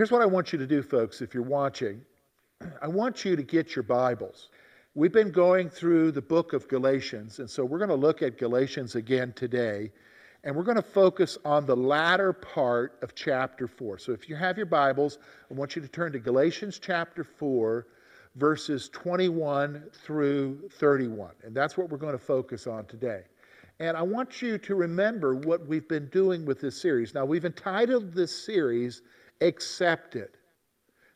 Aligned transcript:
Here's 0.00 0.10
what 0.10 0.22
I 0.22 0.26
want 0.26 0.50
you 0.50 0.58
to 0.58 0.66
do, 0.66 0.82
folks, 0.82 1.20
if 1.20 1.34
you're 1.34 1.42
watching. 1.42 2.00
I 2.82 2.88
want 2.88 3.22
you 3.22 3.36
to 3.36 3.42
get 3.42 3.76
your 3.76 3.82
Bibles. 3.82 4.48
We've 4.94 5.12
been 5.12 5.30
going 5.30 5.68
through 5.68 6.12
the 6.12 6.22
book 6.22 6.54
of 6.54 6.66
Galatians, 6.68 7.38
and 7.38 7.50
so 7.50 7.66
we're 7.66 7.76
going 7.76 7.90
to 7.90 7.96
look 7.96 8.22
at 8.22 8.38
Galatians 8.38 8.94
again 8.94 9.34
today, 9.36 9.92
and 10.42 10.56
we're 10.56 10.62
going 10.62 10.78
to 10.78 10.82
focus 10.82 11.36
on 11.44 11.66
the 11.66 11.76
latter 11.76 12.32
part 12.32 12.98
of 13.02 13.14
chapter 13.14 13.68
4. 13.68 13.98
So 13.98 14.12
if 14.12 14.26
you 14.26 14.36
have 14.36 14.56
your 14.56 14.64
Bibles, 14.64 15.18
I 15.50 15.52
want 15.52 15.76
you 15.76 15.82
to 15.82 15.88
turn 15.88 16.12
to 16.12 16.18
Galatians 16.18 16.78
chapter 16.78 17.22
4, 17.22 17.86
verses 18.36 18.88
21 18.94 19.84
through 19.92 20.70
31, 20.78 21.32
and 21.44 21.54
that's 21.54 21.76
what 21.76 21.90
we're 21.90 21.98
going 21.98 22.16
to 22.16 22.24
focus 22.24 22.66
on 22.66 22.86
today. 22.86 23.24
And 23.80 23.98
I 23.98 24.02
want 24.02 24.40
you 24.40 24.56
to 24.56 24.74
remember 24.74 25.34
what 25.34 25.66
we've 25.66 25.88
been 25.88 26.08
doing 26.08 26.46
with 26.46 26.58
this 26.58 26.80
series. 26.80 27.12
Now, 27.12 27.26
we've 27.26 27.44
entitled 27.44 28.14
this 28.14 28.46
series 28.46 29.02
Accepted. 29.40 30.30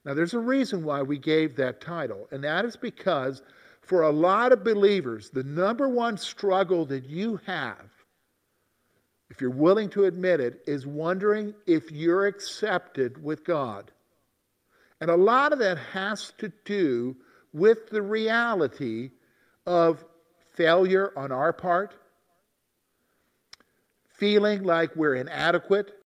Now, 0.05 0.15
there's 0.15 0.35
a 0.35 0.39
reason 0.39 0.85
why 0.85 1.03
we 1.03 1.19
gave 1.19 1.57
that 1.57 1.81
title, 1.81 2.29
and 2.31 2.45
that 2.45 2.65
is 2.65 2.77
because 2.77 3.43
for 3.81 4.03
a 4.03 4.11
lot 4.11 4.53
of 4.53 4.65
believers, 4.65 5.31
the 5.31 5.45
number 5.45 5.89
one 5.89 6.17
struggle 6.17 6.85
that 6.87 7.05
you 7.05 7.41
have, 7.47 7.91
if 9.31 9.41
you're 9.41 9.51
willing 9.51 9.89
to 9.91 10.05
admit 10.05 10.41
it, 10.41 10.63
is 10.67 10.87
wondering 10.87 11.55
if 11.67 11.91
you're 11.91 12.27
accepted 12.27 13.23
with 13.23 13.45
God. 13.45 13.91
And 15.01 15.11
a 15.11 15.17
lot 15.17 15.53
of 15.53 15.59
that 15.59 15.79
has 15.79 16.33
to 16.39 16.53
do 16.65 17.17
with 17.53 17.89
the 17.91 18.03
reality 18.03 19.11
of 19.67 20.05
failure 20.55 21.13
on 21.17 21.33
our 21.33 21.53
part 21.53 21.95
feeling 24.15 24.63
like 24.63 24.95
we're 24.97 25.17
inadequate, 25.17 26.04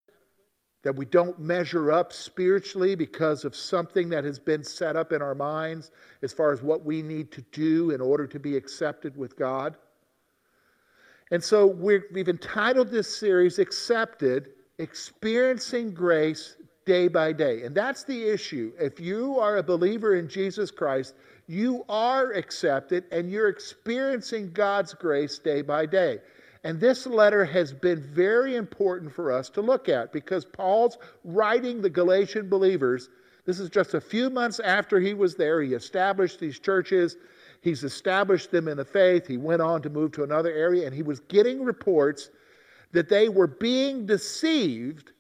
that 0.89 0.97
we 0.97 1.05
don't 1.05 1.39
measure 1.39 1.93
up 1.93 2.15
spiritually 2.15 2.95
because 2.95 3.45
of 3.45 3.55
something 3.55 4.09
that 4.09 4.25
has 4.25 4.39
been 4.39 4.65
set 4.65 4.97
up 4.97 5.13
in 5.13 5.21
our 5.21 5.35
minds 5.35 5.91
as 6.23 6.33
far 6.33 6.51
as 6.51 6.63
what 6.63 6.83
we 6.83 7.03
need 7.03 7.31
to 7.31 7.43
do 7.53 7.91
in 7.91 8.01
order 8.01 8.27
to 8.27 8.39
be 8.39 8.57
accepted 8.57 9.15
with 9.15 9.37
God. 9.37 9.77
And 11.31 11.45
so 11.45 11.67
we 11.67 12.01
have 12.17 12.29
entitled 12.31 12.89
this 12.89 13.15
series 13.15 13.59
Accepted 13.59 14.49
Experiencing 14.79 15.93
Grace 15.93 16.57
Day 16.87 17.07
by 17.07 17.35
Day. 17.35 17.65
And 17.65 17.75
that's 17.75 18.05
the 18.05 18.27
issue. 18.27 18.73
If 18.81 18.99
you 18.99 19.39
are 19.39 19.59
a 19.59 19.63
believer 19.63 20.15
in 20.15 20.27
Jesus 20.27 20.71
Christ, 20.71 21.17
you 21.49 21.85
are 21.91 22.33
accepted 22.33 23.05
and 23.13 23.31
you're 23.31 23.51
experiencing 23.51 24.53
God's 24.53 24.95
grace 24.95 25.39
day 25.39 25.61
by 25.61 25.85
day. 25.85 26.21
And 26.69 26.79
this 26.79 27.07
letter 27.07 27.47
has 27.47 27.73
been 27.73 28.03
very 28.03 28.57
important 28.57 29.11
for 29.11 29.33
us 29.33 29.49
to 29.49 29.63
look 29.63 29.89
at 29.89 30.13
because 30.13 30.45
Paul's 30.45 30.99
writing 31.25 31.81
the 31.81 31.89
Galatian 31.89 32.51
believers. 32.51 33.09
This 33.47 33.59
is 33.59 33.71
just 33.71 33.95
a 33.95 34.01
few 34.03 34.29
months 34.29 34.61
after 34.61 35.01
he 35.01 35.15
was 35.15 35.35
there. 35.35 35.63
He 35.63 35.73
established 35.73 36.39
these 36.39 36.59
churches, 36.59 37.17
he's 37.63 37.85
established 37.85 38.51
them 38.51 38.69
in 38.69 38.77
the 38.77 38.85
faith. 38.85 39.27
He 39.27 39.39
went 39.39 39.63
on 39.63 39.81
to 39.81 39.89
move 39.89 40.13
to 40.13 40.25
another 40.25 40.53
area, 40.53 40.85
and 40.85 40.95
he 40.95 41.03
was 41.03 41.21
getting 41.21 41.65
reports 41.65 42.29
that 42.93 43.09
they 43.09 43.31
were 43.31 43.47
being 43.47 44.05
deceived 44.05 45.13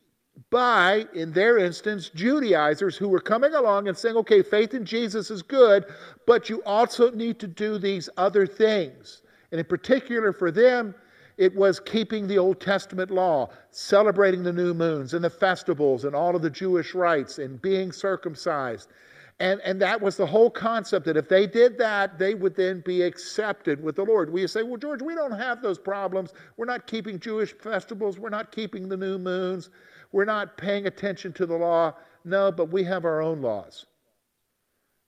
by, 0.50 1.06
in 1.14 1.32
their 1.32 1.56
instance, 1.56 2.10
Judaizers 2.10 2.98
who 2.98 3.08
were 3.08 3.20
coming 3.20 3.54
along 3.54 3.88
and 3.88 3.96
saying, 3.96 4.16
okay, 4.16 4.42
faith 4.42 4.74
in 4.74 4.84
Jesus 4.84 5.30
is 5.30 5.40
good, 5.40 5.86
but 6.26 6.50
you 6.50 6.62
also 6.64 7.10
need 7.10 7.38
to 7.38 7.46
do 7.46 7.78
these 7.78 8.10
other 8.18 8.46
things. 8.46 9.22
And 9.50 9.58
in 9.58 9.64
particular 9.64 10.34
for 10.34 10.50
them, 10.50 10.94
it 11.38 11.54
was 11.54 11.78
keeping 11.78 12.26
the 12.26 12.36
Old 12.36 12.60
Testament 12.60 13.12
law, 13.12 13.48
celebrating 13.70 14.42
the 14.42 14.52
new 14.52 14.74
moons 14.74 15.14
and 15.14 15.24
the 15.24 15.30
festivals 15.30 16.04
and 16.04 16.14
all 16.14 16.34
of 16.34 16.42
the 16.42 16.50
Jewish 16.50 16.94
rites 16.94 17.38
and 17.38 17.62
being 17.62 17.92
circumcised. 17.92 18.90
And, 19.38 19.60
and 19.60 19.80
that 19.80 20.00
was 20.00 20.16
the 20.16 20.26
whole 20.26 20.50
concept 20.50 21.06
that 21.06 21.16
if 21.16 21.28
they 21.28 21.46
did 21.46 21.78
that, 21.78 22.18
they 22.18 22.34
would 22.34 22.56
then 22.56 22.82
be 22.84 23.02
accepted 23.02 23.80
with 23.80 23.94
the 23.94 24.04
Lord. 24.04 24.32
We 24.32 24.44
say, 24.48 24.64
well, 24.64 24.78
George, 24.78 25.00
we 25.00 25.14
don't 25.14 25.30
have 25.30 25.62
those 25.62 25.78
problems. 25.78 26.32
We're 26.56 26.66
not 26.66 26.88
keeping 26.88 27.20
Jewish 27.20 27.52
festivals. 27.52 28.18
We're 28.18 28.30
not 28.30 28.50
keeping 28.50 28.88
the 28.88 28.96
new 28.96 29.16
moons. 29.16 29.70
We're 30.10 30.24
not 30.24 30.56
paying 30.56 30.88
attention 30.88 31.32
to 31.34 31.46
the 31.46 31.54
law. 31.54 31.94
No, 32.24 32.50
but 32.50 32.72
we 32.72 32.82
have 32.82 33.04
our 33.04 33.22
own 33.22 33.40
laws. 33.40 33.86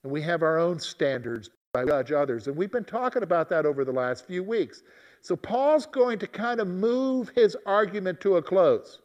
And 0.05 0.13
we 0.13 0.23
have 0.23 0.45
our 0.45 0.59
own 0.59 0.79
standards 0.79 1.51
by 1.73 1.85
judge 1.85 2.11
others. 2.11 2.49
And 2.49 2.57
we've 2.57 2.73
been 2.73 2.85
talking 2.85 3.23
about 3.23 3.49
that 3.51 3.65
over 3.65 3.85
the 3.85 3.93
last 3.93 4.27
few 4.27 4.43
weeks. 4.43 4.83
So 5.23 5.37
Paul's 5.37 5.87
going 5.87 6.19
to 6.19 6.27
kind 6.27 6.61
of 6.61 6.67
move 6.67 7.31
his 7.35 7.57
argument 7.65 8.21
to 8.23 8.37
a 8.37 8.43
close. 8.43 8.99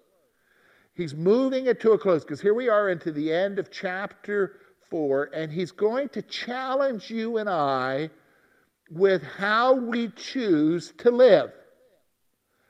He's 0.96 1.14
moving 1.14 1.68
it 1.68 1.80
to 1.82 1.92
a 1.92 1.98
close 1.98 2.24
because 2.24 2.42
here 2.42 2.54
we 2.54 2.70
are 2.70 2.90
into 2.90 3.12
the 3.12 3.32
end 3.32 3.60
of 3.60 3.70
chapter 3.70 4.58
4, 4.90 5.32
and 5.34 5.52
he's 5.52 5.72
going 5.72 6.10
to 6.10 6.22
challenge 6.22 7.12
you 7.12 7.38
and 7.38 7.50
I 7.50 8.10
with 8.90 9.22
how 9.22 9.74
we 9.74 10.08
choose 10.10 10.94
to 11.00 11.12
live. 11.12 11.52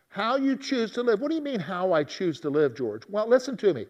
How 0.09 0.37
you 0.37 0.57
choose 0.57 0.91
to 0.93 1.03
live. 1.03 1.21
What 1.21 1.29
do 1.29 1.35
you 1.35 1.41
mean, 1.41 1.59
how 1.59 1.93
I 1.93 2.03
choose 2.03 2.39
to 2.41 2.49
live, 2.49 2.75
George? 2.75 3.03
Well, 3.07 3.27
listen 3.29 3.55
to 3.57 3.73
me. 3.73 3.85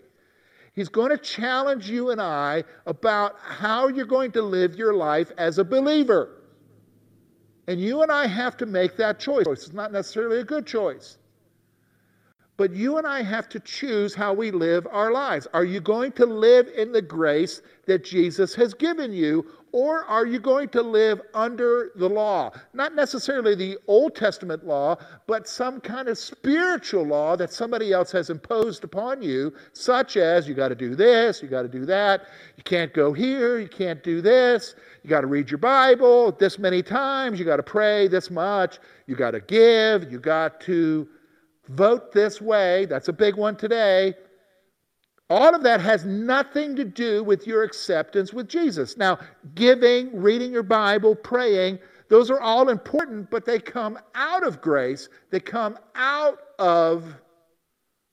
He's 0.76 0.90
going 0.90 1.10
to 1.10 1.18
challenge 1.18 1.90
you 1.90 2.12
and 2.12 2.22
I 2.22 2.66
about 2.86 3.36
how 3.40 3.88
you're 3.88 4.06
going 4.06 4.32
to 4.34 4.42
live 4.42 4.76
your 4.76 4.94
life 4.94 5.32
as 5.38 5.58
a 5.58 5.64
believer. 5.64 6.42
And 7.68 7.80
you 7.80 8.04
and 8.04 8.12
I 8.12 8.28
have 8.28 8.58
to 8.58 8.66
make 8.66 8.98
that 8.98 9.20
choice. 9.20 9.46
It's 9.48 9.74
not 9.74 9.92
necessarily 9.92 10.40
a 10.40 10.44
good 10.44 10.68
choice. 10.68 11.18
But 12.58 12.74
you 12.74 12.98
and 12.98 13.06
I 13.06 13.22
have 13.22 13.50
to 13.50 13.60
choose 13.60 14.16
how 14.16 14.34
we 14.34 14.50
live 14.50 14.88
our 14.90 15.12
lives. 15.12 15.46
Are 15.54 15.66
you 15.66 15.82
going 15.82 16.14
to 16.14 16.26
live 16.26 16.70
in 16.70 16.94
the 16.94 17.02
grace 17.02 17.62
that 17.86 18.06
Jesus 18.06 18.56
has 18.56 18.74
given 18.74 19.12
you, 19.12 19.46
or 19.74 20.06
are 20.06 20.26
you 20.26 20.40
going 20.40 20.70
to 20.70 20.82
live 20.82 21.20
under 21.34 21.92
the 21.98 22.08
law? 22.08 22.52
Not 22.74 22.96
necessarily 22.96 23.56
the 23.56 23.78
Old 23.88 24.16
Testament 24.16 24.66
law, 24.66 24.96
but 25.28 25.50
some 25.50 25.82
kind 25.82 26.08
of 26.08 26.18
spiritual 26.18 27.04
law 27.04 27.36
that 27.36 27.52
somebody 27.52 27.92
else 27.92 28.10
has 28.14 28.30
imposed 28.30 28.86
upon 28.86 29.22
you, 29.22 29.54
such 29.74 30.16
as 30.16 30.48
you 30.48 30.54
got 30.54 30.70
to 30.70 30.76
do 30.76 30.96
this, 30.96 31.42
you 31.42 31.50
got 31.50 31.64
to 31.64 31.68
do 31.68 31.86
that, 31.86 32.22
you 32.56 32.64
can't 32.64 32.94
go 32.94 33.12
here, 33.12 33.60
you 33.60 33.68
can't 33.68 34.02
do 34.02 34.22
this, 34.22 34.76
you 35.04 35.10
got 35.10 35.22
to 35.22 35.28
read 35.28 35.52
your 35.52 35.58
Bible 35.58 36.32
this 36.32 36.58
many 36.58 36.82
times, 36.82 37.38
you 37.38 37.44
got 37.44 37.58
to 37.58 37.64
pray 37.64 38.08
this 38.08 38.32
much, 38.32 38.80
you 39.08 39.16
got 39.18 39.32
to 39.32 39.42
give, 39.42 40.10
you 40.10 40.20
got 40.20 40.62
to 40.62 41.06
vote 41.70 42.12
this 42.12 42.42
way. 42.42 42.86
That's 42.86 43.08
a 43.08 43.14
big 43.14 43.36
one 43.36 43.56
today. 43.56 44.14
All 45.30 45.56
of 45.56 45.64
that 45.64 45.82
has 45.82 46.06
nothing 46.06 46.76
to 46.76 46.86
do 46.86 47.24
with 47.24 47.48
your 47.48 47.64
acceptance 47.64 48.32
with 48.32 48.48
Jesus. 48.48 48.96
Now, 48.96 49.18
giving, 49.56 50.16
reading 50.22 50.52
your 50.52 50.64
Bible, 50.64 51.16
praying, 51.16 51.80
those 52.10 52.30
are 52.30 52.40
all 52.40 52.70
important, 52.70 53.32
but 53.32 53.46
they 53.46 53.58
come 53.58 53.98
out 54.14 54.46
of 54.46 54.62
grace. 54.62 55.10
They 55.32 55.40
come 55.40 55.80
out 55.96 56.40
of 56.60 57.16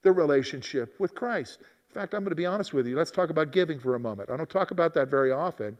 the 0.02 0.12
relationship 0.12 0.98
with 0.98 1.14
Christ. 1.14 1.58
In 1.60 1.94
fact, 2.00 2.14
I'm 2.14 2.20
going 2.20 2.30
to 2.30 2.36
be 2.36 2.46
honest 2.46 2.72
with 2.72 2.86
you. 2.86 2.96
Let's 2.96 3.10
talk 3.10 3.28
about 3.28 3.52
giving 3.52 3.78
for 3.78 3.94
a 3.94 4.00
moment. 4.00 4.30
I 4.30 4.36
don't 4.38 4.48
talk 4.48 4.70
about 4.70 4.94
that 4.94 5.08
very 5.08 5.30
often, 5.30 5.76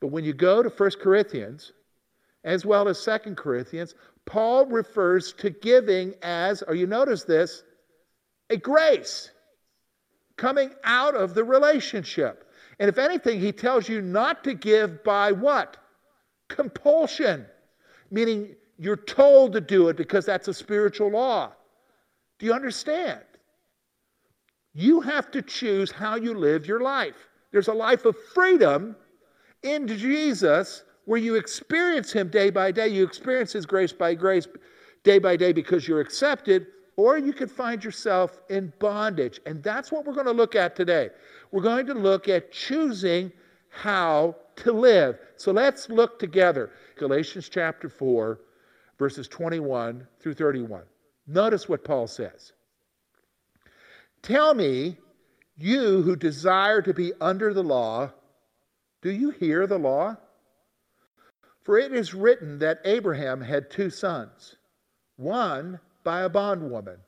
but 0.00 0.08
when 0.08 0.24
you 0.24 0.32
go 0.32 0.62
to 0.62 0.68
1 0.68 0.90
Corinthians, 1.00 1.72
as 2.42 2.66
well 2.66 2.88
as 2.88 3.02
2 3.04 3.36
Corinthians, 3.36 3.94
Paul 4.26 4.66
refers 4.66 5.32
to 5.34 5.50
giving 5.50 6.14
as, 6.22 6.62
or 6.62 6.74
you 6.74 6.86
notice 6.86 7.24
this, 7.24 7.62
a 8.50 8.56
grace 8.56 9.30
coming 10.36 10.70
out 10.84 11.14
of 11.14 11.34
the 11.34 11.44
relationship. 11.44 12.50
And 12.78 12.88
if 12.88 12.98
anything, 12.98 13.40
he 13.40 13.52
tells 13.52 13.88
you 13.88 14.00
not 14.00 14.44
to 14.44 14.54
give 14.54 15.04
by 15.04 15.32
what? 15.32 15.76
Compulsion, 16.48 17.46
meaning 18.10 18.54
you're 18.78 18.96
told 18.96 19.52
to 19.52 19.60
do 19.60 19.88
it 19.88 19.96
because 19.96 20.26
that's 20.26 20.48
a 20.48 20.54
spiritual 20.54 21.10
law. 21.10 21.52
Do 22.38 22.46
you 22.46 22.52
understand? 22.52 23.20
You 24.74 25.00
have 25.00 25.30
to 25.32 25.42
choose 25.42 25.92
how 25.92 26.16
you 26.16 26.34
live 26.34 26.66
your 26.66 26.80
life. 26.80 27.28
There's 27.52 27.68
a 27.68 27.74
life 27.74 28.04
of 28.04 28.16
freedom 28.34 28.96
in 29.62 29.86
Jesus 29.86 30.82
where 31.04 31.18
you 31.18 31.34
experience 31.34 32.12
Him 32.12 32.28
day 32.28 32.50
by 32.50 32.70
day. 32.70 32.88
You 32.88 33.04
experience 33.04 33.52
His 33.52 33.66
grace 33.66 33.92
by 33.92 34.14
grace 34.14 34.46
day 35.04 35.18
by 35.18 35.36
day 35.36 35.52
because 35.52 35.88
you're 35.88 36.00
accepted, 36.00 36.66
or 36.96 37.18
you 37.18 37.32
could 37.32 37.50
find 37.50 37.82
yourself 37.82 38.40
in 38.48 38.72
bondage. 38.78 39.40
And 39.46 39.62
that's 39.62 39.90
what 39.90 40.04
we're 40.04 40.14
going 40.14 40.26
to 40.26 40.32
look 40.32 40.54
at 40.54 40.76
today. 40.76 41.10
We're 41.50 41.62
going 41.62 41.86
to 41.86 41.94
look 41.94 42.28
at 42.28 42.52
choosing 42.52 43.32
how 43.70 44.36
to 44.56 44.72
live. 44.72 45.18
So 45.36 45.50
let's 45.52 45.88
look 45.88 46.18
together. 46.18 46.70
Galatians 46.96 47.48
chapter 47.48 47.88
4, 47.88 48.40
verses 48.98 49.26
21 49.28 50.06
through 50.20 50.34
31. 50.34 50.82
Notice 51.26 51.68
what 51.68 51.84
Paul 51.84 52.06
says. 52.06 52.52
Tell 54.22 54.54
me, 54.54 54.98
you 55.56 56.02
who 56.02 56.16
desire 56.16 56.82
to 56.82 56.94
be 56.94 57.12
under 57.20 57.52
the 57.52 57.62
law, 57.62 58.10
do 59.00 59.10
you 59.10 59.30
hear 59.30 59.66
the 59.66 59.78
law? 59.78 60.16
For 61.62 61.78
it 61.78 61.92
is 61.92 62.14
written 62.14 62.58
that 62.58 62.80
Abraham 62.84 63.40
had 63.40 63.70
two 63.70 63.90
sons, 63.90 64.56
one 65.16 65.78
by 66.02 66.22
a 66.22 66.28
bondwoman, 66.28 66.98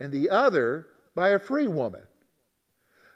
and 0.00 0.12
the 0.12 0.30
other 0.30 0.88
by 1.14 1.30
a 1.30 1.38
free 1.38 1.68
woman. 1.68 2.02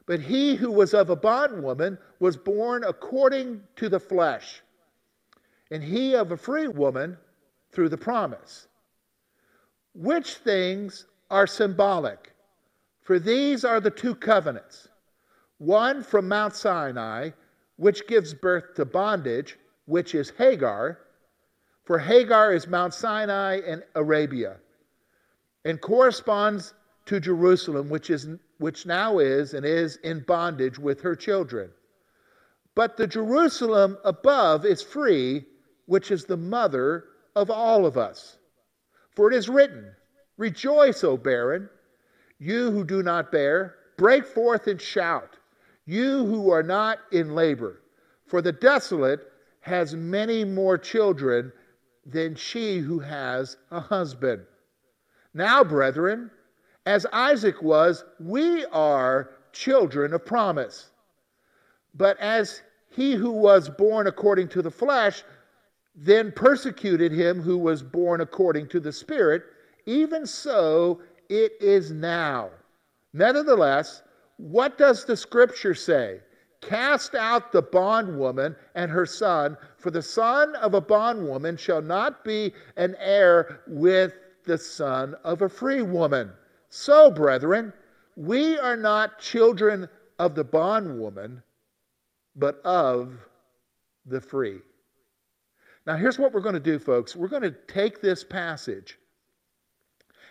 But 0.07 0.21
he 0.21 0.55
who 0.55 0.71
was 0.71 0.95
of 0.95 1.11
a 1.11 1.17
bondwoman 1.17 1.99
was 2.21 2.37
born 2.37 2.85
according 2.85 3.65
to 3.75 3.89
the 3.89 3.99
flesh, 3.99 4.63
and 5.71 5.83
he 5.83 6.15
of 6.15 6.31
a 6.31 6.37
free 6.37 6.69
woman 6.69 7.19
through 7.73 7.89
the 7.89 7.99
promise. 7.99 8.69
Which 9.95 10.37
things 10.37 11.07
are 11.29 11.49
symbolic? 11.49 12.35
For 13.03 13.19
these 13.19 13.65
are 13.65 13.81
the 13.81 13.91
two 13.91 14.15
covenants 14.15 14.89
one 15.59 16.03
from 16.03 16.29
Mount 16.29 16.55
Sinai, 16.55 17.31
which 17.77 18.07
gives 18.07 18.35
birth 18.35 18.75
to 18.75 18.85
bondage, 18.85 19.59
which 19.87 20.15
is 20.15 20.31
Hagar. 20.31 20.99
For 21.85 21.99
Hagar 21.99 22.53
is 22.53 22.67
Mount 22.67 22.93
Sinai 22.93 23.61
and 23.67 23.83
Arabia, 23.95 24.57
and 25.65 25.81
corresponds 25.81 26.75
to 27.07 27.21
Jerusalem, 27.21 27.89
which, 27.89 28.11
is, 28.11 28.29
which 28.59 28.87
now 28.87 29.19
is 29.19 29.55
and 29.55 29.65
is 29.65 29.97
in 29.99 30.21
bondage 30.21 30.79
with 30.79 31.01
her 31.01 31.15
children. 31.15 31.71
But 32.75 32.97
the 32.97 33.07
Jerusalem 33.07 33.97
above 34.05 34.67
is 34.67 34.83
free, 34.83 35.47
which 35.87 36.11
is 36.11 36.25
the 36.25 36.37
mother 36.37 37.05
of 37.35 37.51
all 37.51 37.87
of 37.87 37.97
us. 37.97 38.39
For 39.15 39.33
it 39.33 39.37
is 39.37 39.49
written, 39.49 39.93
Rejoice, 40.37 41.03
O 41.05 41.17
barren, 41.17 41.71
you 42.39 42.71
who 42.71 42.85
do 42.85 43.03
not 43.03 43.33
bear, 43.33 43.77
break 43.97 44.27
forth 44.27 44.67
and 44.67 44.81
shout, 44.81 45.37
you 45.87 46.27
who 46.27 46.51
are 46.51 46.63
not 46.63 46.99
in 47.13 47.35
labor. 47.35 47.81
For 48.27 48.43
the 48.43 48.53
desolate 48.53 49.33
has 49.67 49.95
many 49.95 50.45
more 50.45 50.79
children 50.79 51.53
than 52.05 52.35
she 52.35 52.79
who 52.79 52.99
has 52.99 53.57
a 53.71 53.81
husband. 53.81 54.43
Now, 55.35 55.63
brethren, 55.63 56.31
as 56.87 57.05
Isaac 57.13 57.61
was, 57.63 58.05
we 58.21 58.65
are 58.67 59.31
children 59.53 60.15
of 60.15 60.25
promise. 60.25 60.91
But 61.95 62.19
as 62.21 62.63
he 62.89 63.15
who 63.15 63.33
was 63.33 63.69
born 63.69 64.07
according 64.07 64.49
to 64.49 64.63
the 64.63 64.71
flesh 64.71 65.23
then 65.97 66.31
persecuted 66.31 67.11
him 67.11 67.41
who 67.41 67.57
was 67.57 67.83
born 67.83 68.21
according 68.21 68.69
to 68.69 68.81
the 68.81 68.93
Spirit, 68.93 69.45
even 69.87 70.27
so 70.27 71.01
it 71.31 71.53
is 71.59 71.91
now. 71.91 72.51
Nevertheless, 73.15 74.03
what 74.37 74.77
does 74.77 75.07
the 75.07 75.17
scripture 75.17 75.75
say? 75.75 76.21
Cast 76.61 77.15
out 77.15 77.53
the 77.53 77.63
bondwoman 77.63 78.57
and 78.75 78.91
her 78.91 79.07
son, 79.07 79.57
for 79.77 79.91
the 79.91 80.03
son 80.03 80.55
of 80.57 80.75
a 80.75 80.81
bondwoman 80.81 81.57
shall 81.57 81.83
not 81.83 82.25
be 82.25 82.53
an 82.77 82.97
heir 82.99 83.61
with 83.67 84.15
the 84.45 84.59
son 84.59 85.15
of 85.25 85.43
a 85.43 85.49
free 85.49 85.83
woman. 85.83 86.33
So, 86.69 87.11
brethren, 87.11 87.73
we 88.17 88.59
are 88.59 88.77
not 88.77 89.19
children 89.19 89.89
of 90.19 90.35
the 90.35 90.45
bondwoman, 90.45 91.43
but 92.35 92.61
of 92.65 93.19
the 94.07 94.21
free. 94.21 94.59
Now, 95.87 95.97
here's 95.97 96.19
what 96.19 96.33
we're 96.33 96.41
going 96.41 96.55
to 96.55 96.61
do, 96.61 96.79
folks. 96.79 97.15
We're 97.15 97.29
going 97.29 97.43
to 97.43 97.55
take 97.69 98.01
this 98.01 98.25
passage 98.25 98.99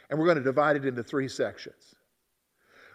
and 0.10 0.20
we're 0.20 0.26
going 0.26 0.38
to 0.38 0.44
divide 0.44 0.76
it 0.76 0.86
into 0.86 1.04
three 1.04 1.28
sections. 1.28 1.96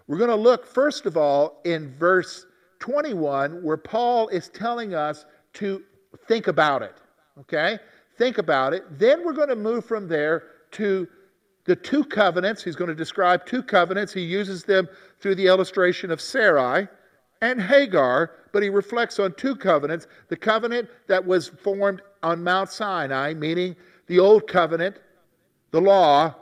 We're 0.06 0.18
going 0.18 0.30
to 0.30 0.36
look, 0.36 0.66
first 0.66 1.06
of 1.06 1.16
all, 1.16 1.60
in 1.64 1.94
verse 1.96 2.46
21, 2.80 3.62
where 3.62 3.76
Paul 3.76 4.28
is 4.28 4.48
telling 4.48 4.94
us 4.94 5.24
to 5.54 5.82
think 6.26 6.48
about 6.48 6.82
it. 6.82 6.96
Okay? 7.38 7.78
Think 8.18 8.38
about 8.38 8.74
it. 8.74 8.98
Then 8.98 9.24
we're 9.24 9.32
going 9.32 9.48
to 9.48 9.56
move 9.56 9.84
from 9.84 10.08
there 10.08 10.44
to 10.72 11.06
the 11.64 11.76
two 11.76 12.04
covenants. 12.04 12.64
He's 12.64 12.76
going 12.76 12.88
to 12.88 12.94
describe 12.94 13.46
two 13.46 13.62
covenants. 13.62 14.12
He 14.12 14.22
uses 14.22 14.64
them 14.64 14.88
through 15.20 15.36
the 15.36 15.46
illustration 15.46 16.10
of 16.10 16.20
Sarai 16.20 16.88
and 17.42 17.60
Hagar, 17.60 18.32
but 18.52 18.62
he 18.62 18.68
reflects 18.68 19.18
on 19.18 19.34
two 19.34 19.56
covenants 19.56 20.06
the 20.28 20.36
covenant 20.36 20.88
that 21.06 21.24
was 21.24 21.48
formed 21.48 22.02
on 22.22 22.42
Mount 22.42 22.70
Sinai, 22.70 23.34
meaning 23.34 23.76
the 24.06 24.18
old 24.18 24.46
covenant, 24.46 24.98
the 25.70 25.80
law, 25.80 26.34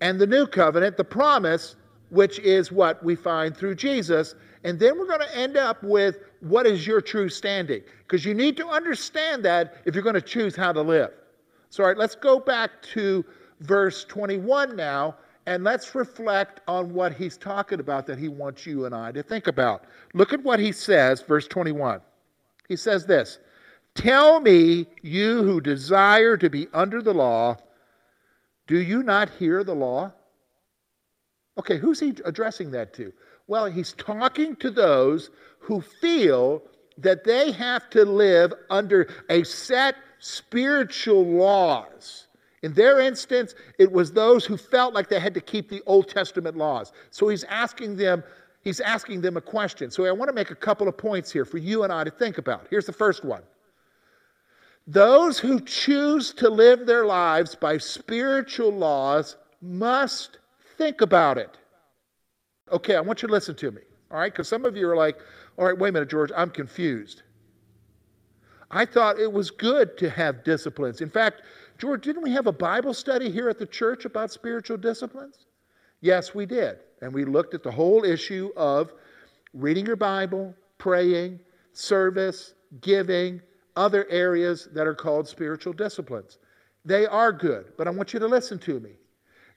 and 0.00 0.18
the 0.18 0.26
new 0.26 0.46
covenant, 0.46 0.96
the 0.96 1.04
promise, 1.04 1.76
which 2.10 2.38
is 2.40 2.70
what 2.70 3.02
we 3.04 3.14
find 3.14 3.56
through 3.56 3.74
Jesus. 3.74 4.34
And 4.64 4.78
then 4.78 4.98
we're 4.98 5.06
going 5.06 5.20
to 5.20 5.36
end 5.36 5.56
up 5.56 5.82
with 5.82 6.18
what 6.40 6.66
is 6.66 6.86
your 6.86 7.00
true 7.00 7.28
standing? 7.28 7.82
Because 7.98 8.24
you 8.24 8.34
need 8.34 8.56
to 8.58 8.66
understand 8.68 9.44
that 9.44 9.76
if 9.84 9.94
you're 9.94 10.04
going 10.04 10.14
to 10.14 10.20
choose 10.20 10.54
how 10.54 10.72
to 10.72 10.82
live. 10.82 11.10
So, 11.70 11.82
all 11.82 11.88
right, 11.88 11.96
let's 11.96 12.14
go 12.14 12.38
back 12.38 12.82
to 12.94 13.24
verse 13.60 14.04
21 14.04 14.76
now, 14.76 15.16
and 15.46 15.64
let's 15.64 15.94
reflect 15.94 16.60
on 16.68 16.92
what 16.92 17.14
he's 17.14 17.36
talking 17.36 17.80
about 17.80 18.06
that 18.06 18.18
he 18.18 18.28
wants 18.28 18.66
you 18.66 18.84
and 18.86 18.94
I 18.94 19.12
to 19.12 19.22
think 19.22 19.46
about. 19.46 19.84
Look 20.14 20.32
at 20.32 20.42
what 20.42 20.60
he 20.60 20.72
says, 20.72 21.22
verse 21.22 21.46
21. 21.46 22.00
He 22.68 22.76
says 22.76 23.06
this 23.06 23.38
Tell 23.94 24.40
me, 24.40 24.86
you 25.02 25.42
who 25.42 25.60
desire 25.60 26.36
to 26.36 26.50
be 26.50 26.68
under 26.72 27.02
the 27.02 27.14
law, 27.14 27.56
do 28.66 28.78
you 28.78 29.02
not 29.02 29.30
hear 29.30 29.64
the 29.64 29.74
law? 29.74 30.12
Okay, 31.58 31.78
who's 31.78 32.00
he 32.00 32.14
addressing 32.24 32.70
that 32.72 32.92
to? 32.94 33.12
Well, 33.46 33.66
he's 33.66 33.92
talking 33.94 34.56
to 34.56 34.70
those 34.70 35.30
who 35.58 35.80
feel 35.80 36.62
that 36.98 37.24
they 37.24 37.52
have 37.52 37.90
to 37.90 38.04
live 38.04 38.52
under 38.70 39.08
a 39.28 39.42
set 39.44 39.96
spiritual 40.18 41.24
laws 41.24 42.26
in 42.62 42.74
their 42.74 43.00
instance, 43.00 43.54
it 43.78 43.90
was 43.90 44.12
those 44.12 44.44
who 44.44 44.56
felt 44.56 44.92
like 44.92 45.08
they 45.08 45.20
had 45.20 45.34
to 45.34 45.40
keep 45.40 45.68
the 45.68 45.82
Old 45.86 46.08
Testament 46.08 46.56
laws. 46.56 46.92
So 47.10 47.28
he's 47.28 47.44
asking 47.44 47.96
them, 47.96 48.22
he's 48.62 48.80
asking 48.80 49.22
them 49.22 49.36
a 49.36 49.40
question. 49.40 49.90
So 49.90 50.04
I 50.04 50.12
want 50.12 50.28
to 50.28 50.34
make 50.34 50.50
a 50.50 50.54
couple 50.54 50.86
of 50.86 50.96
points 50.96 51.32
here 51.32 51.44
for 51.44 51.58
you 51.58 51.84
and 51.84 51.92
I 51.92 52.04
to 52.04 52.10
think 52.10 52.38
about. 52.38 52.66
Here's 52.68 52.86
the 52.86 52.92
first 52.92 53.24
one. 53.24 53.42
Those 54.86 55.38
who 55.38 55.60
choose 55.60 56.32
to 56.34 56.50
live 56.50 56.84
their 56.84 57.06
lives 57.06 57.54
by 57.54 57.78
spiritual 57.78 58.72
laws 58.72 59.36
must 59.62 60.38
think 60.80 61.02
about 61.02 61.36
it. 61.36 61.58
Okay, 62.72 62.96
I 62.96 63.00
want 63.00 63.20
you 63.20 63.28
to 63.28 63.32
listen 63.32 63.54
to 63.56 63.70
me. 63.70 63.82
All 64.10 64.18
right, 64.18 64.32
because 64.32 64.48
some 64.48 64.64
of 64.64 64.76
you 64.76 64.88
are 64.88 64.96
like, 64.96 65.18
all 65.58 65.66
right, 65.66 65.76
wait 65.76 65.90
a 65.90 65.92
minute, 65.92 66.08
George, 66.08 66.32
I'm 66.34 66.50
confused. 66.50 67.22
I 68.70 68.86
thought 68.86 69.18
it 69.18 69.30
was 69.30 69.50
good 69.50 69.98
to 69.98 70.08
have 70.08 70.42
disciplines. 70.42 71.00
In 71.02 71.10
fact, 71.10 71.42
George, 71.76 72.02
didn't 72.02 72.22
we 72.22 72.32
have 72.32 72.46
a 72.46 72.52
Bible 72.52 72.94
study 72.94 73.30
here 73.30 73.48
at 73.50 73.58
the 73.58 73.66
church 73.66 74.04
about 74.06 74.30
spiritual 74.30 74.78
disciplines? 74.78 75.46
Yes, 76.00 76.34
we 76.34 76.46
did. 76.46 76.78
And 77.02 77.12
we 77.12 77.24
looked 77.24 77.52
at 77.52 77.62
the 77.62 77.70
whole 77.70 78.04
issue 78.04 78.50
of 78.56 78.92
reading 79.52 79.84
your 79.84 79.96
Bible, 79.96 80.54
praying, 80.78 81.40
service, 81.72 82.54
giving, 82.80 83.42
other 83.76 84.06
areas 84.08 84.68
that 84.72 84.86
are 84.86 84.94
called 84.94 85.28
spiritual 85.28 85.72
disciplines. 85.72 86.38
They 86.84 87.06
are 87.06 87.32
good, 87.32 87.72
but 87.76 87.86
I 87.86 87.90
want 87.90 88.14
you 88.14 88.20
to 88.20 88.26
listen 88.26 88.58
to 88.60 88.80
me. 88.80 88.92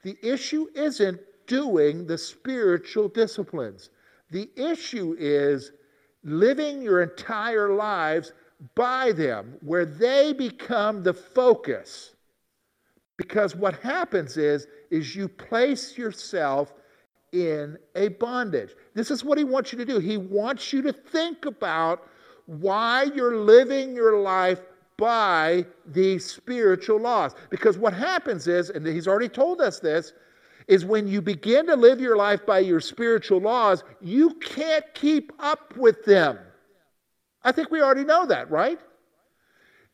The 0.03 0.17
issue 0.21 0.67
isn't 0.75 1.19
doing 1.47 2.05
the 2.05 2.17
spiritual 2.17 3.09
disciplines, 3.09 3.89
the 4.31 4.49
issue 4.55 5.15
is 5.19 5.71
living 6.23 6.81
your 6.81 7.01
entire 7.01 7.73
lives 7.73 8.31
by 8.75 9.11
them, 9.11 9.57
where 9.61 9.85
they 9.85 10.33
become 10.33 11.03
the 11.03 11.13
focus 11.13 12.13
because 13.17 13.55
what 13.55 13.75
happens 13.79 14.37
is, 14.37 14.67
is 14.89 15.15
you 15.15 15.27
place 15.27 15.97
yourself 15.97 16.73
in 17.31 17.77
a 17.95 18.09
bondage. 18.09 18.71
This 18.93 19.11
is 19.11 19.23
what 19.23 19.37
he 19.37 19.43
wants 19.43 19.71
you 19.71 19.77
to 19.79 19.85
do. 19.85 19.99
He 19.99 20.17
wants 20.17 20.73
you 20.73 20.81
to 20.83 20.93
think 20.93 21.45
about 21.45 22.07
why 22.45 23.03
you're 23.15 23.37
living 23.37 23.95
your 23.95 24.19
life 24.19 24.61
by 25.03 25.65
these 25.85 26.23
spiritual 26.23 26.97
laws. 26.97 27.35
Because 27.49 27.77
what 27.77 27.93
happens 27.93 28.47
is, 28.47 28.69
and 28.69 28.87
he's 28.87 29.05
already 29.05 29.27
told 29.27 29.59
us 29.59 29.81
this, 29.81 30.13
is 30.69 30.85
when 30.85 31.09
you 31.09 31.21
begin 31.21 31.65
to 31.65 31.75
live 31.75 31.99
your 31.99 32.15
life 32.15 32.45
by 32.45 32.59
your 32.59 32.79
spiritual 32.79 33.39
laws, 33.39 33.83
you 33.99 34.33
can't 34.35 34.85
keep 34.93 35.33
up 35.39 35.75
with 35.75 36.05
them. 36.05 36.39
I 37.43 37.51
think 37.51 37.69
we 37.69 37.81
already 37.81 38.05
know 38.05 38.25
that, 38.27 38.49
right? 38.49 38.79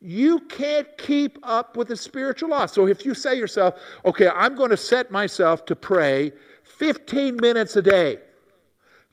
you 0.02 0.38
can't 0.48 0.86
keep 0.96 1.38
up 1.42 1.76
with 1.76 1.88
the 1.88 1.96
spiritual 1.96 2.50
law. 2.50 2.64
So 2.64 2.86
if 2.86 3.04
you 3.04 3.12
say 3.12 3.34
yourself, 3.34 3.74
okay, 4.06 4.28
I'm 4.28 4.54
going 4.54 4.70
to 4.70 4.76
set 4.76 5.10
myself 5.10 5.66
to 5.66 5.76
pray 5.76 6.32
15 6.62 7.36
minutes 7.36 7.76
a 7.76 7.82
day, 7.82 8.20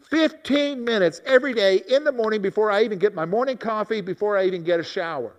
15 0.09 0.85
minutes 0.85 1.19
every 1.25 1.53
day 1.53 1.81
in 1.89 2.05
the 2.05 2.11
morning 2.13 2.41
before 2.41 2.71
I 2.71 2.83
even 2.83 2.99
get 2.99 3.13
my 3.13 3.25
morning 3.25 3.57
coffee, 3.57 3.99
before 3.99 4.37
I 4.37 4.45
even 4.45 4.63
get 4.63 4.79
a 4.79 4.83
shower. 4.83 5.35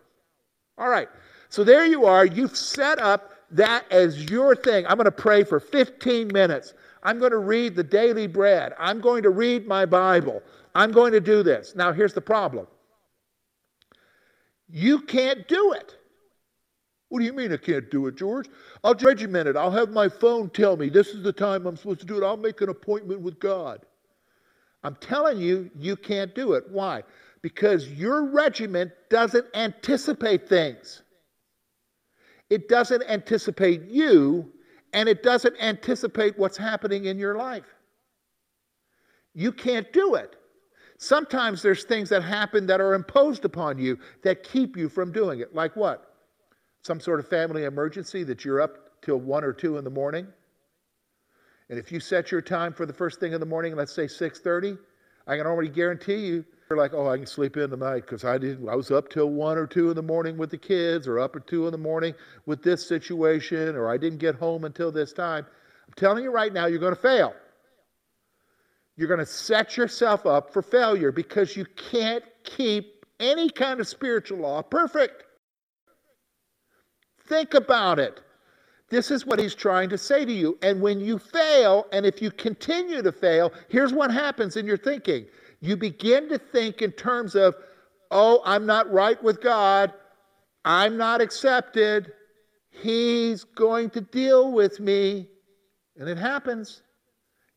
All 0.79 0.89
right, 0.89 1.09
so 1.49 1.65
there 1.65 1.85
you 1.85 2.05
are. 2.07 2.25
You've 2.25 2.57
set 2.57 3.01
up 3.01 3.33
that 3.51 3.91
as 3.91 4.31
your 4.31 4.55
thing. 4.55 4.87
I'm 4.87 4.97
going 4.97 5.07
to 5.07 5.11
pray 5.13 5.43
for 5.43 5.59
15 5.59 6.29
minutes. 6.33 6.75
I'm 7.03 7.19
going 7.19 7.33
to 7.33 7.39
read 7.39 7.75
the 7.75 7.83
daily 7.83 8.27
bread. 8.27 8.75
I'm 8.79 9.01
going 9.01 9.23
to 9.25 9.31
read 9.31 9.67
my 9.67 9.87
Bible. 9.87 10.43
I'm 10.75 10.93
going 10.93 11.13
to 11.13 11.21
do 11.21 11.43
this. 11.43 11.75
Now, 11.75 11.93
here's 11.93 12.15
the 12.15 12.21
problem 12.21 12.67
you 14.71 15.01
can't 15.01 15.49
do 15.49 15.73
it. 15.73 15.97
What 17.09 17.21
do 17.21 17.25
you 17.25 17.33
mean 17.33 17.53
I 17.53 17.57
can't 17.57 17.91
do 17.91 18.07
it, 18.07 18.17
George? 18.17 18.49
I'll 18.85 18.95
regiment 18.95 19.49
it. 19.49 19.57
I'll 19.57 19.71
have 19.71 19.91
my 19.91 20.09
phone 20.09 20.51
tell 20.51 20.77
me 20.77 20.91
this 20.91 21.09
is 21.09 21.23
the 21.23 21.33
time 21.33 21.67
I'm 21.67 21.77
supposed 21.77 22.01
to 22.01 22.07
do 22.07 22.19
it. 22.19 22.25
I'll 22.25 22.37
make 22.37 22.61
an 22.61 22.69
appointment 22.69 23.23
with 23.23 23.41
God. 23.41 23.81
I'm 24.85 24.95
telling 24.97 25.39
you, 25.39 25.71
you 25.77 25.97
can't 25.97 26.35
do 26.35 26.53
it. 26.53 26.65
Why? 26.71 27.03
Because 27.43 27.89
your 27.89 28.31
regiment 28.31 28.91
doesn't 29.11 29.47
anticipate 29.55 30.49
things. 30.49 31.03
It 32.51 32.69
doesn't 32.69 33.05
anticipate 33.09 33.83
you, 33.85 34.51
and 34.93 35.09
it 35.09 35.23
doesn't 35.23 35.57
anticipate 35.61 36.39
what's 36.39 36.57
happening 36.57 37.05
in 37.05 37.19
your 37.19 37.37
life. 37.37 37.75
You 39.35 39.53
can't 39.53 39.93
do 39.93 40.15
it. 40.15 40.37
Sometimes 40.97 41.63
there's 41.63 41.85
things 41.85 42.09
that 42.09 42.25
happen 42.25 42.67
that 42.67 42.81
are 42.81 42.95
imposed 42.95 43.45
upon 43.45 43.79
you 43.79 43.99
that 44.25 44.43
keep 44.43 44.77
you 44.77 44.89
from 44.89 45.13
doing 45.13 45.41
it. 45.41 45.55
Like 45.55 45.77
what? 45.77 46.17
Some 46.83 46.99
sort 46.99 47.21
of 47.21 47.29
family 47.29 47.65
emergency 47.65 48.25
that 48.25 48.45
you're 48.45 48.61
up 48.61 49.01
till 49.03 49.19
one 49.19 49.45
or 49.45 49.53
two 49.53 49.77
in 49.77 49.85
the 49.85 49.91
morning. 49.91 50.27
And 51.71 51.79
if 51.79 51.93
you 51.93 52.01
set 52.01 52.33
your 52.33 52.41
time 52.41 52.73
for 52.73 52.87
the 52.87 52.93
first 52.93 53.21
thing 53.21 53.33
in 53.33 53.41
the 53.41 53.47
morning, 53.47 53.77
let's 53.77 53.93
say 53.93 54.07
6:30, 54.07 54.77
I 55.27 55.37
can 55.37 55.47
already 55.47 55.69
guarantee 55.69 56.27
you 56.27 56.45
you're 56.69 56.79
like, 56.79 56.93
oh, 56.93 57.09
I 57.09 57.17
can 57.17 57.27
sleep 57.27 57.57
in 57.57 57.71
the 57.71 57.77
night 57.77 58.03
because 58.03 58.25
I 58.25 58.39
didn't. 58.39 58.69
I 58.69 58.75
was 58.75 58.91
up 58.91 59.09
till 59.09 59.31
one 59.31 59.57
or 59.57 59.67
two 59.67 59.91
in 59.91 59.97
the 59.97 60.03
morning 60.03 60.37
with 60.37 60.51
the 60.51 60.59
kids, 60.59 61.09
or 61.09 61.19
up 61.19 61.37
at 61.37 61.47
two 61.47 61.67
in 61.67 61.73
the 61.73 61.79
morning 61.79 62.15
with 62.47 62.63
this 62.63 62.87
situation, 62.87 63.75
or 63.75 63.89
I 63.89 63.97
didn't 63.97 64.19
get 64.19 64.35
home 64.35 64.65
until 64.65 64.93
this 64.93 65.13
time. 65.13 65.47
I'm 65.87 65.95
telling 65.97 66.25
you 66.25 66.31
right 66.31 66.53
now, 66.53 66.67
you're 66.67 66.79
going 66.79 66.95
to 66.95 67.01
fail. 67.01 67.35
You're 68.97 69.09
going 69.09 69.21
to 69.21 69.27
set 69.27 69.77
yourself 69.77 70.27
up 70.27 70.53
for 70.53 70.61
failure 70.61 71.13
because 71.13 71.57
you 71.57 71.65
can't 71.77 72.25
keep 72.45 73.05
any 73.21 73.49
kind 73.49 73.81
of 73.81 73.89
spiritual 73.89 74.39
law 74.39 74.61
perfect. 74.61 75.25
Think 77.29 77.55
about 77.55 77.99
it. 77.99 78.21
This 78.91 79.11
is 79.11 79.27
what 79.27 79.39
he's 79.39 79.55
trying 79.55 79.91
to 79.91 79.99
say 79.99 80.25
to 80.25 80.33
you. 80.33 80.59
And 80.63 80.81
when 80.81 80.99
you 80.99 81.19
fail, 81.19 81.87
and 81.93 82.07
if 82.07 82.23
you 82.23 82.31
continue 82.31 83.03
to 83.03 83.13
fail, 83.13 83.53
here's 83.69 83.93
what 83.93 84.11
happens 84.11 84.57
in 84.57 84.67
your 84.67 84.79
thinking. 84.79 85.27
You 85.61 85.77
begin 85.77 86.29
to 86.29 86.39
think 86.39 86.83
in 86.83 86.93
terms 86.93 87.35
of, 87.35 87.55
oh, 88.11 88.41
I'm 88.45 88.67
not 88.67 88.91
right 88.93 89.23
with 89.23 89.41
God. 89.41 89.93
I'm 90.65 90.97
not 90.97 91.21
accepted. 91.21 92.13
He's 92.71 93.45
going 93.45 93.91
to 93.91 94.01
deal 94.01 94.53
with 94.53 94.79
me. 94.81 95.29
And 95.97 96.09
it 96.09 96.19
happens. 96.19 96.83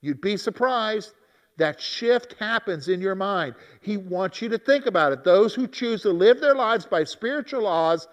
You'd 0.02 0.22
be 0.22 0.38
surprised. 0.38 1.14
That 1.58 1.80
shift 1.80 2.36
happens 2.40 2.88
in 2.88 3.02
your 3.02 3.14
mind. 3.14 3.54
He 3.82 3.98
wants 3.98 4.42
you 4.42 4.50
to 4.50 4.58
think 4.58 4.88
about 4.88 5.12
it. 5.12 5.24
Those 5.24 5.54
who 5.54 5.68
choose 5.68 6.02
to 6.04 6.10
live 6.10 6.40
their 6.40 6.56
lives 6.56 6.88
by 6.88 7.04
spiritual 7.04 7.64
laws 7.64 8.08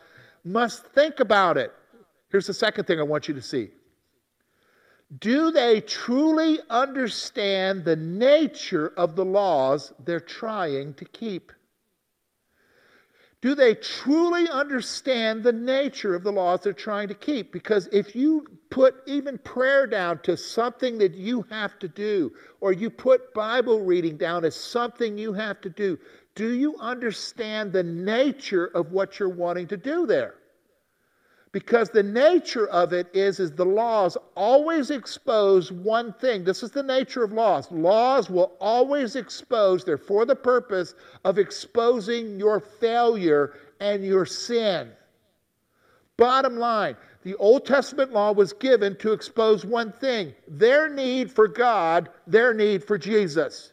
must 0.44 0.84
think 0.88 1.20
about 1.20 1.56
it. 1.56 1.72
Here's 2.30 2.46
the 2.46 2.54
second 2.54 2.86
thing 2.86 3.00
I 3.00 3.04
want 3.04 3.26
you 3.26 3.34
to 3.34 3.40
see. 3.40 3.70
Do 5.16 5.50
they 5.50 5.80
truly 5.80 6.60
understand 6.68 7.84
the 7.84 7.96
nature 7.96 8.92
of 8.96 9.16
the 9.16 9.24
laws 9.24 9.92
they're 10.04 10.20
trying 10.20 10.92
to 10.94 11.04
keep? 11.06 11.50
Do 13.40 13.54
they 13.54 13.74
truly 13.76 14.48
understand 14.48 15.44
the 15.44 15.52
nature 15.52 16.14
of 16.14 16.24
the 16.24 16.32
laws 16.32 16.60
they're 16.60 16.72
trying 16.72 17.08
to 17.08 17.14
keep? 17.14 17.52
Because 17.52 17.88
if 17.92 18.16
you 18.16 18.44
put 18.68 18.96
even 19.06 19.38
prayer 19.38 19.86
down 19.86 20.18
to 20.22 20.36
something 20.36 20.98
that 20.98 21.14
you 21.14 21.42
have 21.48 21.78
to 21.78 21.88
do, 21.88 22.32
or 22.60 22.72
you 22.72 22.90
put 22.90 23.32
Bible 23.32 23.80
reading 23.80 24.16
down 24.16 24.44
as 24.44 24.56
something 24.56 25.16
you 25.16 25.32
have 25.32 25.60
to 25.60 25.70
do, 25.70 25.98
do 26.34 26.52
you 26.52 26.76
understand 26.78 27.72
the 27.72 27.82
nature 27.82 28.66
of 28.66 28.90
what 28.90 29.18
you're 29.18 29.28
wanting 29.28 29.68
to 29.68 29.76
do 29.76 30.04
there? 30.04 30.34
Because 31.52 31.90
the 31.90 32.02
nature 32.02 32.68
of 32.68 32.92
it 32.92 33.08
is 33.14 33.40
is 33.40 33.52
the 33.52 33.64
laws 33.64 34.16
always 34.34 34.90
expose 34.90 35.72
one 35.72 36.12
thing. 36.14 36.44
This 36.44 36.62
is 36.62 36.70
the 36.70 36.82
nature 36.82 37.24
of 37.24 37.32
laws. 37.32 37.70
Laws 37.70 38.28
will 38.28 38.56
always 38.60 39.16
expose 39.16 39.84
they're 39.84 39.96
for 39.96 40.24
the 40.24 40.36
purpose 40.36 40.94
of 41.24 41.38
exposing 41.38 42.38
your 42.38 42.60
failure 42.60 43.54
and 43.80 44.04
your 44.04 44.26
sin. 44.26 44.90
Bottom 46.16 46.56
line 46.56 46.96
the 47.22 47.34
old 47.36 47.66
testament 47.66 48.12
law 48.12 48.32
was 48.32 48.52
given 48.52 48.96
to 48.96 49.12
expose 49.12 49.64
one 49.64 49.92
thing 49.92 50.34
their 50.46 50.88
need 50.88 51.30
for 51.30 51.48
god 51.48 52.08
their 52.26 52.54
need 52.54 52.82
for 52.82 52.96
jesus 52.96 53.72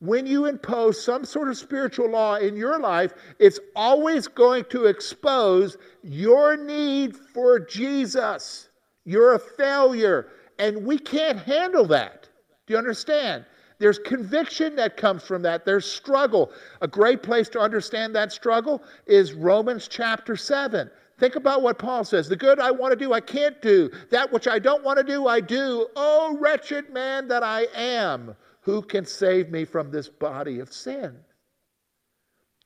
when 0.00 0.26
you 0.26 0.46
impose 0.46 1.02
some 1.02 1.24
sort 1.24 1.48
of 1.48 1.58
spiritual 1.58 2.10
law 2.10 2.36
in 2.36 2.56
your 2.56 2.78
life, 2.78 3.12
it's 3.38 3.60
always 3.76 4.26
going 4.26 4.64
to 4.70 4.86
expose 4.86 5.76
your 6.02 6.56
need 6.56 7.14
for 7.14 7.60
Jesus. 7.60 8.70
You're 9.04 9.34
a 9.34 9.38
failure, 9.38 10.28
and 10.58 10.84
we 10.84 10.98
can't 10.98 11.38
handle 11.38 11.84
that. 11.86 12.28
Do 12.66 12.72
you 12.74 12.78
understand? 12.78 13.44
There's 13.78 13.98
conviction 13.98 14.74
that 14.76 14.96
comes 14.96 15.22
from 15.22 15.42
that. 15.42 15.64
There's 15.64 15.90
struggle. 15.90 16.50
A 16.80 16.88
great 16.88 17.22
place 17.22 17.48
to 17.50 17.60
understand 17.60 18.14
that 18.14 18.32
struggle 18.32 18.82
is 19.06 19.32
Romans 19.34 19.88
chapter 19.88 20.36
7. 20.36 20.90
Think 21.18 21.36
about 21.36 21.60
what 21.60 21.78
Paul 21.78 22.04
says. 22.04 22.28
The 22.28 22.36
good 22.36 22.58
I 22.58 22.70
want 22.70 22.92
to 22.92 22.96
do, 22.96 23.12
I 23.12 23.20
can't 23.20 23.60
do. 23.60 23.90
That 24.10 24.32
which 24.32 24.48
I 24.48 24.58
don't 24.58 24.82
want 24.82 24.98
to 24.98 25.04
do, 25.04 25.26
I 25.26 25.40
do. 25.40 25.88
Oh, 25.94 26.36
wretched 26.40 26.90
man 26.90 27.28
that 27.28 27.42
I 27.42 27.66
am. 27.74 28.34
Who 28.62 28.82
can 28.82 29.06
save 29.06 29.50
me 29.50 29.64
from 29.64 29.90
this 29.90 30.08
body 30.08 30.60
of 30.60 30.72
sin? 30.72 31.16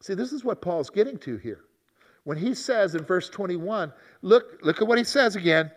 See, 0.02 0.14
this 0.14 0.32
is 0.32 0.44
what 0.44 0.60
Paul's 0.60 0.90
getting 0.90 1.18
to 1.18 1.36
here. 1.36 1.60
When 2.24 2.36
he 2.36 2.54
says 2.54 2.94
in 2.94 3.04
verse 3.04 3.28
21, 3.28 3.92
look, 4.22 4.58
look 4.62 4.80
at 4.80 4.88
what 4.88 4.98
he 4.98 5.04
says 5.04 5.36
again. 5.36 5.70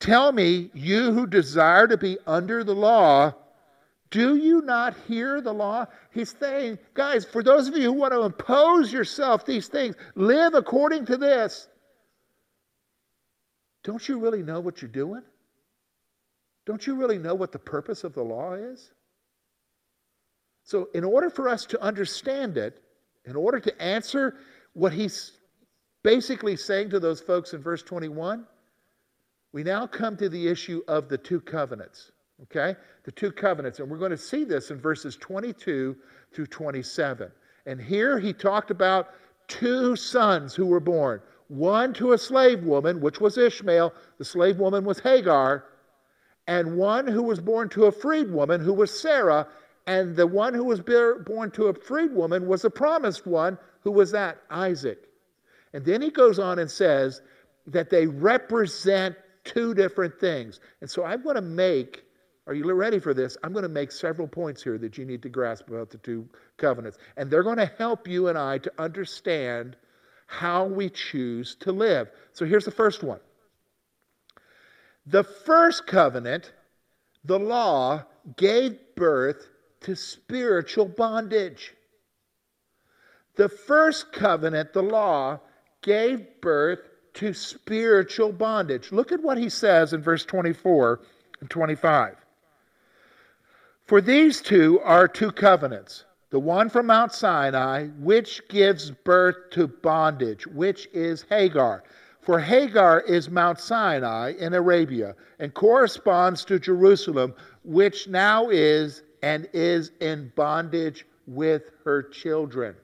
Tell 0.00 0.32
me, 0.32 0.70
you 0.74 1.12
who 1.12 1.26
desire 1.26 1.86
to 1.86 1.96
be 1.96 2.18
under 2.26 2.64
the 2.64 2.74
law, 2.74 3.34
do 4.10 4.36
you 4.36 4.60
not 4.62 4.94
hear 5.06 5.40
the 5.40 5.54
law? 5.54 5.86
He's 6.10 6.34
saying, 6.38 6.78
guys, 6.92 7.24
for 7.24 7.42
those 7.42 7.68
of 7.68 7.76
you 7.76 7.84
who 7.84 7.92
want 7.92 8.12
to 8.12 8.22
impose 8.22 8.92
yourself 8.92 9.46
these 9.46 9.68
things, 9.68 9.96
live 10.14 10.54
according 10.54 11.06
to 11.06 11.16
this. 11.16 11.68
Don't 13.84 14.06
you 14.06 14.18
really 14.18 14.42
know 14.42 14.60
what 14.60 14.82
you're 14.82 14.90
doing? 14.90 15.22
Don't 16.66 16.86
you 16.86 16.94
really 16.94 17.18
know 17.18 17.34
what 17.34 17.52
the 17.52 17.58
purpose 17.58 18.04
of 18.04 18.12
the 18.12 18.22
law 18.22 18.52
is? 18.52 18.90
So, 20.64 20.88
in 20.94 21.04
order 21.04 21.28
for 21.28 21.48
us 21.48 21.66
to 21.66 21.82
understand 21.82 22.56
it, 22.56 22.82
in 23.24 23.36
order 23.36 23.60
to 23.60 23.82
answer 23.82 24.36
what 24.74 24.92
he's 24.92 25.32
basically 26.02 26.56
saying 26.56 26.90
to 26.90 27.00
those 27.00 27.20
folks 27.20 27.52
in 27.52 27.62
verse 27.62 27.82
21, 27.82 28.46
we 29.52 29.62
now 29.62 29.86
come 29.86 30.16
to 30.16 30.28
the 30.28 30.48
issue 30.48 30.82
of 30.88 31.08
the 31.08 31.18
two 31.18 31.40
covenants. 31.40 32.12
Okay? 32.42 32.76
The 33.04 33.12
two 33.12 33.30
covenants. 33.30 33.78
And 33.78 33.90
we're 33.90 33.98
going 33.98 34.10
to 34.10 34.16
see 34.16 34.44
this 34.44 34.70
in 34.70 34.80
verses 34.80 35.16
22 35.16 35.96
through 36.32 36.46
27. 36.46 37.30
And 37.66 37.80
here 37.80 38.18
he 38.18 38.32
talked 38.32 38.70
about 38.70 39.10
two 39.48 39.96
sons 39.96 40.54
who 40.54 40.66
were 40.66 40.80
born 40.80 41.20
one 41.48 41.92
to 41.92 42.12
a 42.12 42.18
slave 42.18 42.64
woman, 42.64 42.98
which 42.98 43.20
was 43.20 43.36
Ishmael, 43.36 43.92
the 44.16 44.24
slave 44.24 44.58
woman 44.58 44.86
was 44.86 45.00
Hagar, 45.00 45.66
and 46.46 46.78
one 46.78 47.06
who 47.06 47.22
was 47.22 47.40
born 47.40 47.68
to 47.70 47.84
a 47.84 47.92
freed 47.92 48.30
woman, 48.30 48.58
who 48.58 48.72
was 48.72 48.98
Sarah, 48.98 49.46
and 49.86 50.14
the 50.14 50.26
one 50.26 50.54
who 50.54 50.64
was 50.64 50.80
born 50.80 51.50
to 51.52 51.66
a 51.66 51.74
freed 51.74 52.12
woman 52.12 52.46
was 52.46 52.62
the 52.62 52.70
promised 52.70 53.26
one. 53.26 53.58
Who 53.80 53.90
was 53.90 54.12
that? 54.12 54.38
Isaac. 54.50 55.08
And 55.72 55.84
then 55.84 56.02
he 56.02 56.10
goes 56.10 56.38
on 56.38 56.58
and 56.58 56.70
says 56.70 57.22
that 57.66 57.90
they 57.90 58.06
represent 58.06 59.16
two 59.44 59.74
different 59.74 60.18
things. 60.20 60.60
And 60.80 60.88
so 60.88 61.04
I'm 61.04 61.22
going 61.22 61.36
to 61.36 61.42
make, 61.42 62.04
are 62.46 62.54
you 62.54 62.70
ready 62.72 63.00
for 63.00 63.14
this? 63.14 63.36
I'm 63.42 63.52
going 63.52 63.64
to 63.64 63.68
make 63.68 63.90
several 63.90 64.28
points 64.28 64.62
here 64.62 64.78
that 64.78 64.98
you 64.98 65.04
need 65.04 65.22
to 65.22 65.28
grasp 65.28 65.68
about 65.68 65.90
the 65.90 65.98
two 65.98 66.28
covenants. 66.58 66.98
And 67.16 67.30
they're 67.30 67.42
going 67.42 67.56
to 67.56 67.70
help 67.78 68.06
you 68.06 68.28
and 68.28 68.38
I 68.38 68.58
to 68.58 68.72
understand 68.78 69.76
how 70.26 70.64
we 70.64 70.90
choose 70.90 71.56
to 71.56 71.72
live. 71.72 72.10
So 72.32 72.44
here's 72.44 72.64
the 72.64 72.70
first 72.70 73.02
one. 73.02 73.20
The 75.06 75.24
first 75.24 75.86
covenant, 75.86 76.52
the 77.24 77.38
law, 77.38 78.04
gave 78.36 78.78
birth 78.94 79.48
to 79.82 79.96
spiritual 79.96 80.86
bondage. 80.86 81.74
The 83.36 83.48
first 83.48 84.12
covenant, 84.12 84.72
the 84.72 84.82
law, 84.82 85.40
gave 85.82 86.40
birth 86.40 86.80
to 87.14 87.32
spiritual 87.34 88.32
bondage. 88.32 88.92
Look 88.92 89.12
at 89.12 89.22
what 89.22 89.38
he 89.38 89.48
says 89.48 89.92
in 89.92 90.02
verse 90.02 90.24
24 90.24 91.00
and 91.40 91.50
25. 91.50 92.16
For 93.84 94.00
these 94.00 94.40
two 94.40 94.80
are 94.80 95.08
two 95.08 95.32
covenants 95.32 96.04
the 96.30 96.40
one 96.40 96.70
from 96.70 96.86
Mount 96.86 97.12
Sinai, 97.12 97.88
which 97.98 98.40
gives 98.48 98.90
birth 98.90 99.50
to 99.50 99.66
bondage, 99.66 100.46
which 100.46 100.88
is 100.94 101.26
Hagar. 101.28 101.84
For 102.22 102.38
Hagar 102.40 103.00
is 103.00 103.28
Mount 103.28 103.60
Sinai 103.60 104.32
in 104.38 104.54
Arabia 104.54 105.14
and 105.40 105.52
corresponds 105.52 106.46
to 106.46 106.58
Jerusalem, 106.58 107.34
which 107.64 108.08
now 108.08 108.48
is 108.48 109.02
and 109.22 109.48
is 109.52 109.92
in 110.00 110.32
bondage 110.34 111.06
with 111.26 111.70
her 111.84 112.02
children. 112.02 112.74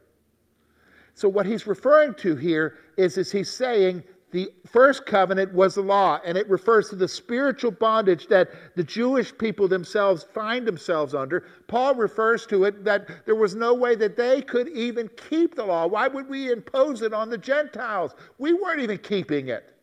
So, 1.15 1.29
what 1.29 1.47
he's 1.47 1.67
referring 1.67 2.15
to 2.15 2.37
here 2.37 2.79
is, 2.97 3.19
is 3.19 3.33
he's 3.33 3.51
saying 3.51 4.05
The 4.31 4.53
first 4.67 5.07
covenant 5.07 5.55
was 5.55 5.75
the 5.75 5.83
law, 5.83 6.21
and 6.25 6.37
it 6.37 6.49
refers 6.51 6.91
to 6.91 6.97
the 6.97 7.09
spiritual 7.09 7.71
bondage 7.71 8.27
that 8.27 8.51
the 8.77 8.85
Jewish 8.85 9.37
people 9.37 9.67
themselves 9.69 10.23
find 10.23 10.67
themselves 10.67 11.15
under. 11.15 11.47
Paul 11.67 11.95
refers 11.95 12.45
to 12.49 12.65
it 12.65 12.85
that 12.85 13.25
there 13.25 13.35
was 13.35 13.55
no 13.55 13.73
way 13.73 13.95
that 13.97 14.17
they 14.17 14.43
could 14.43 14.69
even 14.69 15.09
keep 15.17 15.55
the 15.55 15.65
law. 15.65 15.87
Why 15.87 16.09
would 16.09 16.29
we 16.29 16.53
impose 16.53 17.01
it 17.01 17.15
on 17.15 17.31
the 17.31 17.39
Gentiles? 17.39 18.15
We 18.37 18.53
weren't 18.53 18.81
even 18.81 18.99
keeping 18.99 19.49
it. 19.49 19.78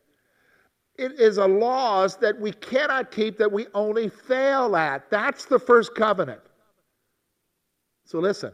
It 0.98 1.20
is 1.20 1.38
a 1.38 1.46
laws 1.46 2.16
that 2.18 2.40
we 2.40 2.52
cannot 2.52 3.10
keep, 3.10 3.38
that 3.38 3.50
we 3.50 3.66
only 3.74 4.08
fail 4.08 4.76
at. 4.76 5.10
That's 5.10 5.44
the 5.44 5.58
first 5.58 5.94
covenant. 5.94 6.40
So 8.04 8.18
listen. 8.18 8.52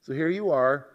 So 0.00 0.12
here 0.12 0.28
you 0.28 0.50
are 0.50 0.86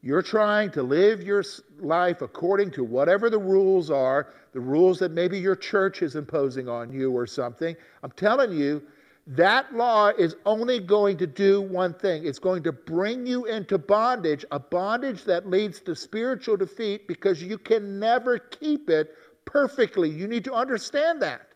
you're 0.00 0.22
trying 0.22 0.70
to 0.70 0.82
live 0.82 1.22
your 1.22 1.42
life 1.80 2.22
according 2.22 2.70
to 2.72 2.84
whatever 2.84 3.30
the 3.30 3.38
rules 3.38 3.90
are, 3.90 4.28
the 4.52 4.60
rules 4.60 4.98
that 5.00 5.10
maybe 5.10 5.38
your 5.38 5.56
church 5.56 6.02
is 6.02 6.14
imposing 6.14 6.68
on 6.68 6.92
you 6.92 7.10
or 7.10 7.26
something. 7.26 7.74
I'm 8.02 8.12
telling 8.12 8.52
you, 8.52 8.82
that 9.26 9.74
law 9.74 10.08
is 10.08 10.36
only 10.46 10.78
going 10.78 11.18
to 11.18 11.26
do 11.26 11.60
one 11.60 11.92
thing 11.92 12.24
it's 12.24 12.38
going 12.38 12.62
to 12.62 12.72
bring 12.72 13.26
you 13.26 13.44
into 13.44 13.76
bondage, 13.76 14.44
a 14.52 14.58
bondage 14.58 15.24
that 15.24 15.50
leads 15.50 15.80
to 15.80 15.94
spiritual 15.94 16.56
defeat 16.56 17.06
because 17.06 17.42
you 17.42 17.58
can 17.58 17.98
never 17.98 18.38
keep 18.38 18.88
it 18.88 19.14
perfectly. 19.48 20.10
You 20.10 20.28
need 20.28 20.44
to 20.44 20.54
understand 20.54 21.22
that. 21.22 21.48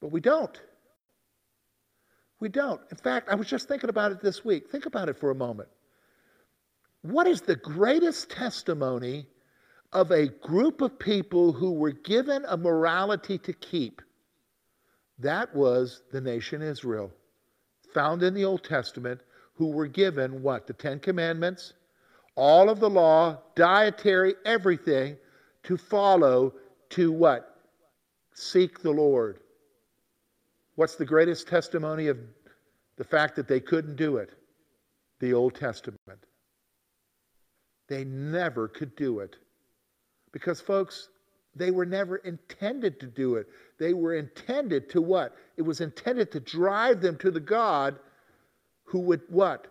But 0.00 0.12
we 0.12 0.20
don't. 0.20 0.60
We 2.38 2.48
don't. 2.48 2.80
In 2.90 2.96
fact, 2.96 3.28
I 3.28 3.34
was 3.34 3.48
just 3.48 3.66
thinking 3.66 3.90
about 3.90 4.12
it 4.12 4.20
this 4.20 4.44
week. 4.44 4.70
Think 4.70 4.86
about 4.86 5.08
it 5.08 5.18
for 5.18 5.30
a 5.30 5.34
moment. 5.34 5.68
What 7.02 7.26
is 7.26 7.40
the 7.40 7.56
greatest 7.56 8.30
testimony 8.30 9.26
of 9.92 10.10
a 10.10 10.28
group 10.28 10.80
of 10.80 10.98
people 10.98 11.52
who 11.52 11.72
were 11.72 11.92
given 11.92 12.44
a 12.46 12.56
morality 12.56 13.38
to 13.38 13.52
keep? 13.52 14.02
That 15.18 15.54
was 15.54 16.02
the 16.12 16.20
nation 16.20 16.62
Israel, 16.62 17.10
found 17.94 18.22
in 18.22 18.34
the 18.34 18.44
Old 18.44 18.64
Testament, 18.64 19.20
who 19.54 19.68
were 19.68 19.86
given 19.86 20.42
what? 20.42 20.66
The 20.66 20.74
Ten 20.74 21.00
Commandments, 21.00 21.72
all 22.34 22.68
of 22.68 22.80
the 22.80 22.90
law, 22.90 23.38
dietary, 23.54 24.34
everything 24.44 25.16
to 25.66 25.76
follow 25.76 26.54
to 26.90 27.12
what? 27.12 27.56
Seek 28.34 28.80
the 28.80 28.90
Lord. 28.90 29.40
What's 30.76 30.94
the 30.94 31.04
greatest 31.04 31.48
testimony 31.48 32.06
of 32.06 32.18
the 32.96 33.04
fact 33.04 33.34
that 33.36 33.48
they 33.48 33.60
couldn't 33.60 33.96
do 33.96 34.18
it? 34.18 34.30
The 35.20 35.32
Old 35.32 35.54
Testament. 35.54 35.98
They 37.88 38.04
never 38.04 38.68
could 38.68 38.94
do 38.94 39.20
it. 39.20 39.36
Because, 40.32 40.60
folks, 40.60 41.08
they 41.54 41.70
were 41.70 41.86
never 41.86 42.16
intended 42.18 43.00
to 43.00 43.06
do 43.06 43.36
it. 43.36 43.48
They 43.78 43.92
were 43.92 44.14
intended 44.14 44.88
to 44.90 45.02
what? 45.02 45.34
It 45.56 45.62
was 45.62 45.80
intended 45.80 46.30
to 46.32 46.40
drive 46.40 47.00
them 47.00 47.16
to 47.18 47.30
the 47.30 47.40
God 47.40 47.98
who 48.84 49.00
would 49.00 49.22
what? 49.28 49.66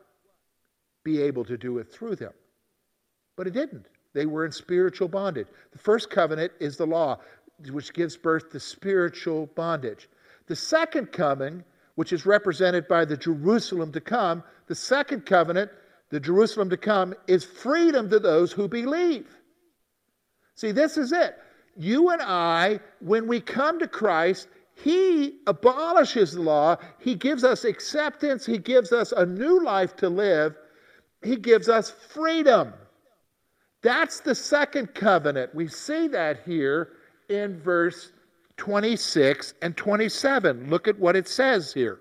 Be 1.04 1.22
able 1.22 1.46
to 1.46 1.58
do 1.58 1.78
it 1.78 1.92
through 1.92 2.16
them. 2.16 2.34
But 3.38 3.48
it 3.48 3.54
didn't. 3.54 3.86
They 4.16 4.26
were 4.26 4.46
in 4.46 4.52
spiritual 4.54 5.10
bondage. 5.10 5.48
The 5.74 5.78
first 5.78 6.10
covenant 6.10 6.54
is 6.62 6.78
the 6.78 6.88
law, 6.88 7.20
which 7.70 7.94
gives 7.94 8.16
birth 8.16 8.50
to 8.52 8.62
spiritual 8.62 9.48
bondage. 9.56 10.08
The 10.48 10.56
second 10.56 11.12
coming, 11.12 11.66
which 11.96 12.14
is 12.14 12.26
represented 12.26 12.88
by 12.88 13.04
the 13.04 13.18
Jerusalem 13.18 13.92
to 13.92 14.00
come, 14.00 14.42
the 14.68 14.76
second 14.76 15.26
covenant 15.26 15.70
the 16.12 16.20
Jerusalem 16.22 16.70
to 16.70 16.78
come, 16.78 17.14
is 17.28 17.44
freedom 17.44 18.10
to 18.10 18.20
those 18.20 18.54
who 18.54 18.70
believe. 18.70 19.28
See, 20.56 20.72
this 20.72 20.98
is 20.98 21.12
it. 21.12 21.38
You 21.76 22.12
and 22.12 22.22
I, 22.22 22.80
when 23.02 23.28
we 23.28 23.42
come 23.42 23.80
to 23.80 23.88
Christ, 23.88 24.48
He 24.76 25.40
abolishes 25.46 26.32
the 26.32 26.42
law. 26.42 26.78
He 27.00 27.16
gives 27.16 27.44
us 27.44 27.66
acceptance. 27.66 28.46
He 28.46 28.60
gives 28.60 28.94
us 28.94 29.12
a 29.12 29.26
new 29.26 29.62
life 29.62 29.98
to 29.98 30.08
live. 30.08 30.56
He 31.22 31.36
gives 31.36 31.68
us 31.68 31.90
freedom. 31.90 32.74
That's 33.86 34.20
the 34.20 34.34
second 34.34 34.96
covenant. 34.96 35.54
We 35.54 35.68
see 35.68 36.08
that 36.08 36.40
here 36.44 36.94
in 37.30 37.62
verse 37.62 38.14
26 38.58 39.54
and 39.62 39.78
27. 39.78 40.72
Look 40.72 40.88
at 40.88 40.98
what 40.98 41.16
it 41.16 41.28
says 41.28 41.72
here. 41.72 42.00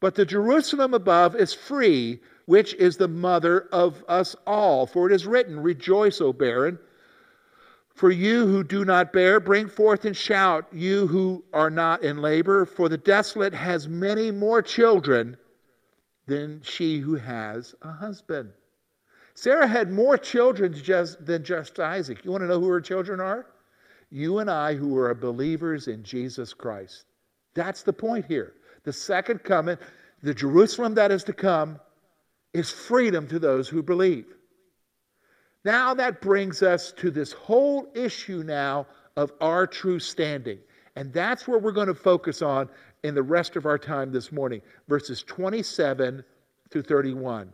But 0.00 0.14
the 0.14 0.26
Jerusalem 0.26 0.92
above 0.92 1.36
is 1.36 1.54
free 1.54 2.20
which 2.44 2.74
is 2.74 2.98
the 2.98 3.08
mother 3.08 3.66
of 3.72 4.04
us 4.08 4.36
all. 4.46 4.84
For 4.84 5.06
it 5.06 5.14
is 5.14 5.26
written, 5.26 5.58
Rejoice, 5.58 6.20
O 6.20 6.34
barren. 6.34 6.78
For 7.94 8.10
you 8.10 8.46
who 8.46 8.62
do 8.62 8.84
not 8.84 9.10
bear, 9.10 9.40
bring 9.40 9.70
forth 9.70 10.04
and 10.04 10.14
shout, 10.14 10.66
you 10.70 11.06
who 11.06 11.42
are 11.54 11.70
not 11.70 12.02
in 12.02 12.18
labor, 12.20 12.66
for 12.66 12.90
the 12.90 12.98
desolate 12.98 13.54
has 13.54 13.88
many 13.88 14.30
more 14.30 14.60
children 14.60 15.38
than 16.26 16.60
she 16.62 16.98
who 16.98 17.14
has 17.14 17.74
a 17.80 17.90
husband. 17.90 18.52
Sarah 19.34 19.66
had 19.66 19.90
more 19.90 20.16
children 20.16 20.72
just, 20.72 21.24
than 21.26 21.42
just 21.42 21.78
Isaac. 21.80 22.24
You 22.24 22.30
want 22.30 22.42
to 22.42 22.46
know 22.48 22.60
who 22.60 22.68
her 22.68 22.80
children 22.80 23.20
are? 23.20 23.46
You 24.10 24.38
and 24.38 24.48
I, 24.48 24.74
who 24.74 24.96
are 24.96 25.12
believers 25.12 25.88
in 25.88 26.04
Jesus 26.04 26.52
Christ. 26.54 27.04
That's 27.54 27.82
the 27.82 27.92
point 27.92 28.26
here. 28.26 28.54
The 28.84 28.92
second 28.92 29.42
coming, 29.42 29.76
the 30.22 30.34
Jerusalem 30.34 30.94
that 30.94 31.10
is 31.10 31.24
to 31.24 31.32
come, 31.32 31.80
is 32.52 32.70
freedom 32.70 33.26
to 33.28 33.38
those 33.40 33.68
who 33.68 33.82
believe. 33.82 34.26
Now 35.64 35.94
that 35.94 36.20
brings 36.20 36.62
us 36.62 36.92
to 36.98 37.10
this 37.10 37.32
whole 37.32 37.88
issue 37.94 38.44
now 38.44 38.86
of 39.16 39.32
our 39.40 39.66
true 39.66 39.98
standing. 39.98 40.58
And 40.94 41.12
that's 41.12 41.48
where 41.48 41.58
we're 41.58 41.72
going 41.72 41.88
to 41.88 41.94
focus 41.94 42.42
on 42.42 42.68
in 43.02 43.14
the 43.14 43.22
rest 43.22 43.56
of 43.56 43.66
our 43.66 43.78
time 43.78 44.12
this 44.12 44.30
morning, 44.30 44.62
verses 44.88 45.22
27 45.24 46.22
through 46.70 46.82
31. 46.82 47.52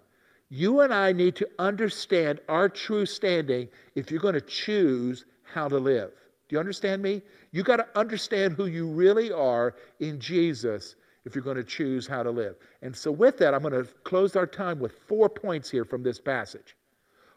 You 0.50 0.80
and 0.80 0.92
I 0.92 1.12
need 1.12 1.36
to 1.36 1.48
understand 1.60 2.40
our 2.48 2.68
true 2.68 3.06
standing 3.06 3.68
if 3.94 4.10
you're 4.10 4.20
going 4.20 4.34
to 4.34 4.40
choose 4.40 5.24
how 5.44 5.68
to 5.68 5.78
live. 5.78 6.10
Do 6.48 6.56
you 6.56 6.60
understand 6.60 7.00
me? 7.00 7.22
You 7.52 7.62
got 7.62 7.76
to 7.76 7.86
understand 7.96 8.54
who 8.54 8.66
you 8.66 8.88
really 8.88 9.30
are 9.30 9.76
in 10.00 10.18
Jesus 10.18 10.96
if 11.24 11.36
you're 11.36 11.44
going 11.44 11.56
to 11.56 11.64
choose 11.64 12.08
how 12.08 12.24
to 12.24 12.30
live. 12.30 12.56
And 12.82 12.94
so, 12.94 13.12
with 13.12 13.38
that, 13.38 13.54
I'm 13.54 13.62
going 13.62 13.84
to 13.84 13.88
close 14.02 14.34
our 14.34 14.46
time 14.46 14.80
with 14.80 14.92
four 15.06 15.28
points 15.28 15.70
here 15.70 15.84
from 15.84 16.02
this 16.02 16.18
passage. 16.20 16.76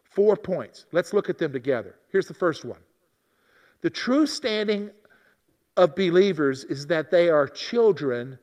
Four 0.04 0.36
points. 0.36 0.88
Let's 0.92 1.14
look 1.14 1.30
at 1.30 1.38
them 1.38 1.54
together. 1.54 1.96
Here's 2.12 2.28
the 2.28 2.34
first 2.34 2.66
one 2.66 2.80
The 3.82 3.92
true 3.92 4.26
standing 4.26 4.90
of 5.78 5.96
believers 5.96 6.64
is 6.64 6.88
that 6.88 7.12
they 7.12 7.30
are 7.30 7.48
children 7.48 8.40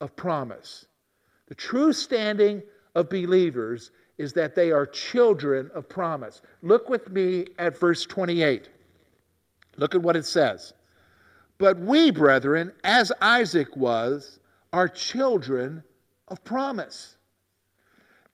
of 0.00 0.16
promise. 0.16 0.86
The 1.48 1.54
true 1.54 1.92
standing 1.92 2.62
of 2.94 3.10
believers 3.10 3.90
is 4.18 4.32
that 4.34 4.54
they 4.54 4.72
are 4.72 4.86
children 4.86 5.70
of 5.74 5.88
promise. 5.88 6.40
Look 6.62 6.88
with 6.88 7.10
me 7.10 7.46
at 7.58 7.78
verse 7.78 8.06
28. 8.06 8.68
Look 9.76 9.94
at 9.94 10.02
what 10.02 10.16
it 10.16 10.24
says. 10.24 10.72
But 11.58 11.78
we, 11.78 12.10
brethren, 12.10 12.72
as 12.84 13.12
Isaac 13.20 13.76
was, 13.76 14.38
are 14.72 14.88
children 14.88 15.82
of 16.28 16.42
promise. 16.44 17.16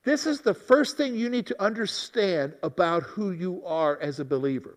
This 0.04 0.26
is 0.26 0.40
the 0.40 0.54
first 0.54 0.96
thing 0.96 1.14
you 1.14 1.28
need 1.28 1.46
to 1.46 1.62
understand 1.62 2.54
about 2.62 3.04
who 3.04 3.30
you 3.30 3.64
are 3.64 4.00
as 4.00 4.18
a 4.18 4.24
believer 4.24 4.76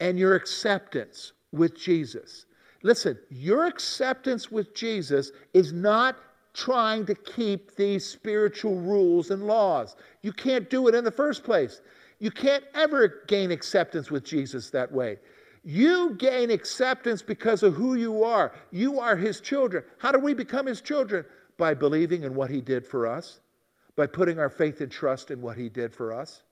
and 0.00 0.18
your 0.18 0.34
acceptance 0.34 1.32
with 1.52 1.76
Jesus. 1.78 2.46
Listen, 2.82 3.18
your 3.28 3.66
acceptance 3.66 4.50
with 4.50 4.74
Jesus 4.74 5.32
is 5.52 5.72
not 5.72 6.16
trying 6.58 7.06
to 7.06 7.14
keep 7.14 7.76
these 7.76 8.04
spiritual 8.04 8.74
rules 8.80 9.30
and 9.30 9.46
laws. 9.46 9.94
You 10.22 10.32
can't 10.32 10.68
do 10.68 10.88
it 10.88 10.94
in 10.94 11.04
the 11.04 11.10
first 11.10 11.44
place. 11.44 11.80
You 12.18 12.32
can't 12.32 12.64
ever 12.74 13.22
gain 13.28 13.52
acceptance 13.52 14.10
with 14.10 14.24
Jesus 14.24 14.70
that 14.70 14.90
way. 14.90 15.18
You 15.62 16.16
gain 16.18 16.50
acceptance 16.50 17.22
because 17.22 17.62
of 17.62 17.74
who 17.74 17.94
you 17.94 18.24
are. 18.24 18.52
You 18.72 18.98
are 18.98 19.16
His 19.16 19.40
children. 19.40 19.84
How 19.98 20.10
do 20.10 20.18
we 20.18 20.34
become 20.34 20.66
His 20.66 20.80
children? 20.80 21.24
By 21.58 21.74
believing 21.74 22.24
in 22.24 22.34
what 22.34 22.50
He 22.50 22.60
did 22.60 22.84
for 22.84 23.06
us, 23.06 23.40
by 23.94 24.08
putting 24.08 24.40
our 24.40 24.50
faith 24.50 24.80
and 24.80 24.90
trust 24.90 25.30
in 25.30 25.40
what 25.40 25.56
He 25.56 25.68
did 25.68 25.94
for 25.94 26.12
us. 26.12 26.42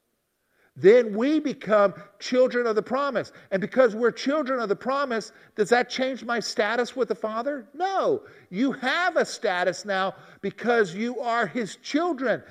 Then 0.77 1.17
we 1.17 1.41
become 1.41 1.95
children 2.19 2.67
of 2.67 2.77
the 2.77 2.83
promise. 2.83 3.33
And 3.51 3.61
because 3.61 3.95
we're 3.95 4.11
children 4.11 4.61
of 4.61 4.69
the 4.69 4.77
promise, 4.77 5.33
does 5.55 5.71
that 5.71 5.89
change 5.89 6.23
my 6.23 6.39
status 6.39 6.95
with 6.95 7.09
the 7.09 7.15
Father? 7.15 7.67
No. 7.73 8.23
You 8.51 8.73
have 8.73 9.17
a 9.17 9.25
status 9.25 9.87
now 9.87 10.15
because 10.43 10.95
you 10.95 11.19
are 11.21 11.47
His 11.47 11.77
children. 11.77 12.43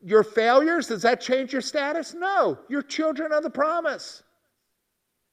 Your 0.00 0.22
failures, 0.22 0.88
does 0.88 1.02
that 1.02 1.20
change 1.20 1.52
your 1.52 1.62
status? 1.62 2.14
No. 2.14 2.56
You're 2.68 2.82
children 2.82 3.32
of 3.32 3.42
the 3.42 3.50
promise. 3.50 4.22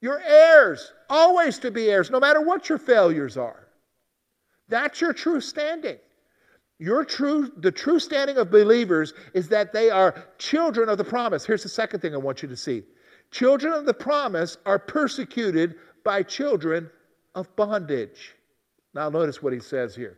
You're 0.02 0.22
heirs, 0.22 0.94
always 1.10 1.60
to 1.60 1.70
be 1.70 1.90
heirs, 1.92 2.10
no 2.10 2.20
matter 2.20 2.42
what 2.42 2.68
your 2.68 2.78
failures 2.78 3.38
are. 3.38 3.68
That's 4.70 5.02
your 5.02 5.14
true 5.14 5.42
standing. 5.42 5.98
Your 6.80 7.04
true, 7.04 7.52
the 7.58 7.72
true 7.72 8.00
standing 8.00 8.38
of 8.38 8.50
believers 8.50 9.14
is 9.34 9.50
that 9.50 9.74
they 9.74 9.90
are 9.90 10.16
children 10.38 10.88
of 10.88 10.98
the 10.98 11.04
promise. 11.04 11.46
Here's 11.46 11.64
the 11.64 11.70
second 11.70 12.00
thing 12.00 12.14
I 12.14 12.18
want 12.18 12.42
you 12.42 12.48
to 12.48 12.56
see. 12.56 12.84
Children 13.32 13.74
of 13.74 13.86
the 13.86 13.94
promise 13.94 14.58
are 14.66 14.80
persecuted 14.80 15.76
by 16.06 16.24
children 16.24 16.90
of 17.36 17.54
bondage. 17.58 18.36
Now, 18.94 19.10
notice 19.10 19.44
what 19.44 19.54
he 19.54 19.60
says 19.60 19.94
here. 19.94 20.18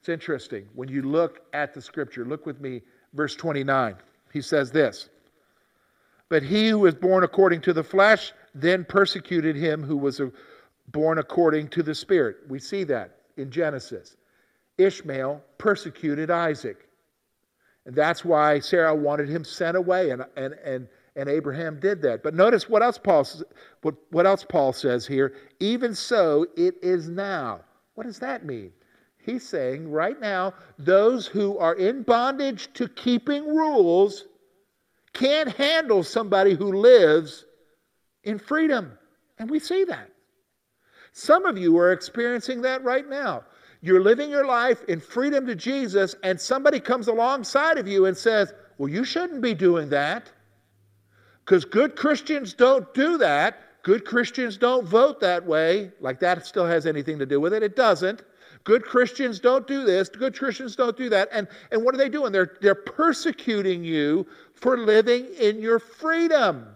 It's 0.00 0.08
interesting. 0.08 0.68
When 0.74 0.88
you 0.88 1.02
look 1.02 1.40
at 1.52 1.74
the 1.74 1.80
scripture, 1.80 2.24
look 2.24 2.44
with 2.44 2.60
me, 2.60 2.82
verse 3.14 3.34
29. 3.36 3.96
He 4.32 4.42
says 4.42 4.70
this 4.70 5.08
But 6.28 6.42
he 6.42 6.68
who 6.68 6.80
was 6.80 6.94
born 6.94 7.24
according 7.24 7.60
to 7.62 7.72
the 7.72 7.84
flesh 7.84 8.32
then 8.54 8.84
persecuted 8.84 9.54
him 9.54 9.82
who 9.82 9.96
was 9.96 10.20
born 10.88 11.18
according 11.18 11.68
to 11.68 11.82
the 11.82 11.94
Spirit. 11.94 12.38
We 12.48 12.58
see 12.58 12.84
that 12.84 13.18
in 13.36 13.50
Genesis. 13.50 14.16
Ishmael 14.78 15.42
persecuted 15.58 16.30
Isaac. 16.30 16.88
And 17.84 17.94
that's 17.94 18.24
why 18.24 18.60
Sarah 18.60 18.94
wanted 18.94 19.28
him 19.28 19.44
sent 19.44 19.76
away, 19.76 20.10
and, 20.10 20.24
and, 20.36 20.54
and, 20.64 20.88
and 21.16 21.28
Abraham 21.28 21.80
did 21.80 22.02
that. 22.02 22.22
But 22.22 22.34
notice 22.34 22.68
what 22.68 22.82
else 22.82 22.98
Paul, 22.98 23.26
what, 23.82 23.94
what 24.10 24.26
else 24.26 24.44
Paul 24.48 24.72
says 24.72 25.06
here. 25.06 25.34
Even 25.58 25.94
so, 25.94 26.46
it 26.56 26.74
is 26.82 27.08
now. 27.08 27.60
What 27.94 28.06
does 28.06 28.18
that 28.20 28.44
mean? 28.44 28.72
He's 29.18 29.46
saying 29.46 29.90
right 29.90 30.20
now, 30.20 30.54
those 30.78 31.26
who 31.26 31.58
are 31.58 31.74
in 31.74 32.02
bondage 32.02 32.72
to 32.74 32.88
keeping 32.88 33.44
rules 33.46 34.26
can't 35.12 35.50
handle 35.50 36.02
somebody 36.02 36.54
who 36.54 36.72
lives 36.72 37.44
in 38.24 38.38
freedom. 38.38 38.92
And 39.38 39.50
we 39.50 39.58
see 39.58 39.84
that. 39.84 40.10
Some 41.12 41.46
of 41.46 41.58
you 41.58 41.76
are 41.78 41.92
experiencing 41.92 42.62
that 42.62 42.84
right 42.84 43.08
now. 43.08 43.44
You're 43.80 44.02
living 44.02 44.30
your 44.30 44.46
life 44.46 44.82
in 44.84 45.00
freedom 45.00 45.46
to 45.46 45.54
Jesus, 45.54 46.14
and 46.22 46.40
somebody 46.40 46.80
comes 46.80 47.08
alongside 47.08 47.78
of 47.78 47.86
you 47.86 48.06
and 48.06 48.16
says, 48.16 48.52
Well, 48.76 48.88
you 48.88 49.04
shouldn't 49.04 49.40
be 49.40 49.54
doing 49.54 49.88
that. 49.90 50.30
Because 51.44 51.64
good 51.64 51.96
Christians 51.96 52.52
don't 52.54 52.92
do 52.92 53.16
that. 53.18 53.82
Good 53.82 54.04
Christians 54.04 54.56
don't 54.56 54.86
vote 54.86 55.20
that 55.20 55.46
way. 55.46 55.92
Like 56.00 56.20
that 56.20 56.44
still 56.44 56.66
has 56.66 56.84
anything 56.84 57.18
to 57.20 57.26
do 57.26 57.40
with 57.40 57.54
it. 57.54 57.62
It 57.62 57.76
doesn't. 57.76 58.22
Good 58.64 58.84
Christians 58.84 59.40
don't 59.40 59.66
do 59.66 59.84
this. 59.84 60.10
Good 60.10 60.36
Christians 60.36 60.76
don't 60.76 60.96
do 60.96 61.08
that. 61.08 61.28
And, 61.32 61.48
and 61.70 61.82
what 61.82 61.94
are 61.94 61.98
they 61.98 62.10
doing? 62.10 62.32
They're, 62.32 62.56
they're 62.60 62.74
persecuting 62.74 63.82
you 63.84 64.26
for 64.52 64.76
living 64.76 65.26
in 65.40 65.62
your 65.62 65.78
freedom. 65.78 66.66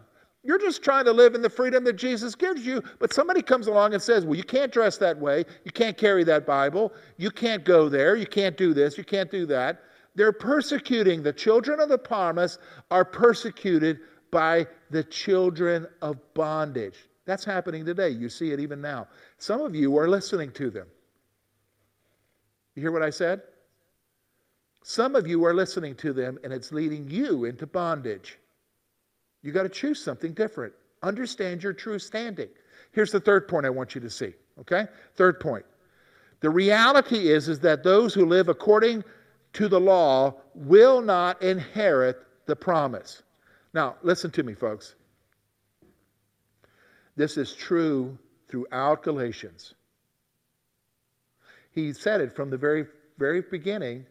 You're 0.45 0.59
just 0.59 0.83
trying 0.83 1.05
to 1.05 1.13
live 1.13 1.35
in 1.35 1.43
the 1.43 1.51
freedom 1.51 1.85
that 1.85 1.95
Jesus 1.95 2.35
gives 2.35 2.67
you, 2.67 2.83
but 2.99 3.13
somebody 3.13 3.43
comes 3.43 3.69
along 3.69 3.95
and 3.95 4.03
says, 4.03 4.25
Well, 4.25 4.37
you 4.37 4.43
can't 4.43 4.73
dress 4.73 4.97
that 4.99 5.17
way. 5.17 5.45
You 5.65 5.71
can't 5.71 5.97
carry 5.97 6.25
that 6.25 6.47
Bible. 6.47 6.93
You 7.17 7.31
can't 7.31 7.65
go 7.65 7.89
there. 7.89 8.17
You 8.17 8.27
can't 8.27 8.57
do 8.57 8.75
this. 8.75 8.99
You 8.99 9.05
can't 9.05 9.31
do 9.31 9.47
that. 9.47 9.83
They're 10.15 10.33
persecuting. 10.33 11.23
The 11.23 11.33
children 11.33 11.79
of 11.81 11.89
the 11.89 11.99
promise 11.99 12.59
are 12.91 13.05
persecuted 13.05 14.01
by 14.33 14.67
the 14.91 15.05
children 15.05 15.87
of 16.01 16.17
bondage. 16.35 17.09
That's 17.25 17.45
happening 17.45 17.85
today. 17.85 18.09
You 18.09 18.29
see 18.29 18.51
it 18.51 18.59
even 18.59 18.81
now. 18.81 19.07
Some 19.39 19.61
of 19.61 19.77
you 19.77 19.97
are 19.97 20.09
listening 20.09 20.51
to 20.53 20.71
them. 20.71 20.89
You 22.75 22.83
hear 22.83 22.91
what 22.91 23.03
I 23.03 23.11
said? 23.11 23.43
Some 24.83 25.15
of 25.15 25.29
you 25.29 25.45
are 25.45 25.55
listening 25.55 25.95
to 25.97 26.13
them, 26.13 26.39
and 26.43 26.53
it's 26.53 26.73
leading 26.73 27.09
you 27.09 27.45
into 27.45 27.67
bondage. 27.67 28.39
You 29.43 29.53
got 29.53 29.65
to 29.65 29.69
choose 29.69 30.03
something 30.03 30.33
different. 30.33 30.73
Understand 31.03 31.63
your 31.63 31.73
true 31.73 31.99
standing. 31.99 32.49
Here's 32.93 33.11
the 33.11 33.21
third 33.21 33.49
point 33.49 33.67
I 33.67 33.71
want 33.71 33.95
you 33.95 34.01
to 34.01 34.11
see. 34.11 34.35
Okay? 34.61 34.87
Third 35.17 35.41
point. 35.41 35.65
The 36.41 36.51
reality 36.51 37.29
is, 37.31 37.49
is 37.49 37.61
that 37.61 37.83
those 37.83 38.15
who 38.15 38.27
live 38.27 38.49
according 38.49 39.05
to 39.55 39.69
the 39.69 39.81
law 39.81 40.35
will 40.55 41.01
not 41.01 41.41
inherit 41.43 42.23
the 42.47 42.57
promise. 42.57 43.23
Now, 43.75 43.97
listen 44.03 44.31
to 44.33 44.43
me, 44.43 44.55
folks. 44.55 44.95
This 47.17 47.37
is 47.37 47.55
true 47.55 48.19
throughout 48.49 49.03
Galatians. 49.03 49.75
He 51.71 51.93
said 51.93 52.21
it 52.21 52.35
from 52.35 52.51
the 52.51 52.57
very, 52.57 52.87
very 53.19 53.41
beginning 53.41 54.07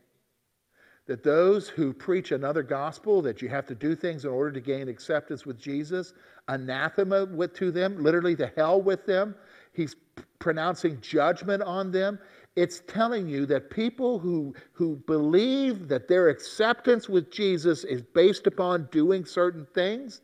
that 1.12 1.24
those 1.24 1.68
who 1.68 1.92
preach 1.92 2.32
another 2.32 2.64
gospel, 2.64 3.22
that 3.22 3.42
you 3.42 3.50
have 3.50 3.66
to 3.66 3.76
do 3.76 3.98
things 3.98 4.24
in 4.24 4.32
order 4.32 4.50
to 4.50 4.62
gain 4.62 4.88
acceptance 4.88 5.46
with 5.46 5.60
Jesus, 5.60 6.14
anathema 6.48 7.26
with, 7.26 7.54
to 7.56 7.70
them, 7.70 8.02
literally 8.02 8.34
to 8.38 8.50
hell 8.56 8.82
with 8.82 9.06
them. 9.06 9.36
He's 9.74 9.94
pronouncing 10.40 11.02
judgment 11.02 11.64
on 11.64 11.92
them. 11.92 12.18
It's 12.56 12.82
telling 12.88 13.28
you 13.28 13.46
that 13.48 13.70
people 13.70 14.20
who, 14.20 14.56
who 14.72 15.04
believe 15.06 15.90
that 15.90 16.08
their 16.08 16.30
acceptance 16.30 17.10
with 17.10 17.30
Jesus 17.30 17.84
is 17.84 18.02
based 18.02 18.48
upon 18.48 18.88
doing 18.90 19.26
certain 19.26 19.68
things, 19.74 20.22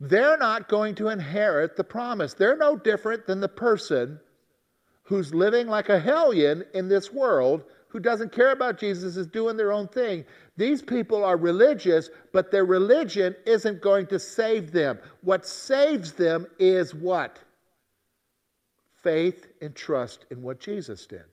they're 0.00 0.38
not 0.38 0.70
going 0.70 0.94
to 0.94 1.10
inherit 1.10 1.76
the 1.76 1.84
promise. 1.84 2.32
They're 2.32 2.56
no 2.56 2.74
different 2.74 3.26
than 3.26 3.40
the 3.40 3.48
person 3.48 4.18
who's 5.02 5.34
living 5.34 5.66
like 5.66 5.90
a 5.90 6.00
hellion 6.00 6.64
in 6.72 6.88
this 6.88 7.12
world 7.12 7.64
who 7.90 7.98
doesn't 7.98 8.32
care 8.32 8.52
about 8.52 8.78
Jesus 8.78 9.16
is 9.16 9.26
doing 9.26 9.56
their 9.56 9.72
own 9.72 9.88
thing. 9.88 10.24
These 10.56 10.80
people 10.80 11.24
are 11.24 11.36
religious, 11.36 12.08
but 12.32 12.50
their 12.50 12.64
religion 12.64 13.34
isn't 13.46 13.82
going 13.82 14.06
to 14.06 14.18
save 14.18 14.70
them. 14.70 14.98
What 15.22 15.44
saves 15.44 16.12
them 16.12 16.46
is 16.58 16.94
what? 16.94 17.38
Faith 19.02 19.48
and 19.60 19.74
trust 19.74 20.24
in 20.30 20.40
what 20.40 20.60
Jesus 20.60 21.06
did. 21.06 21.24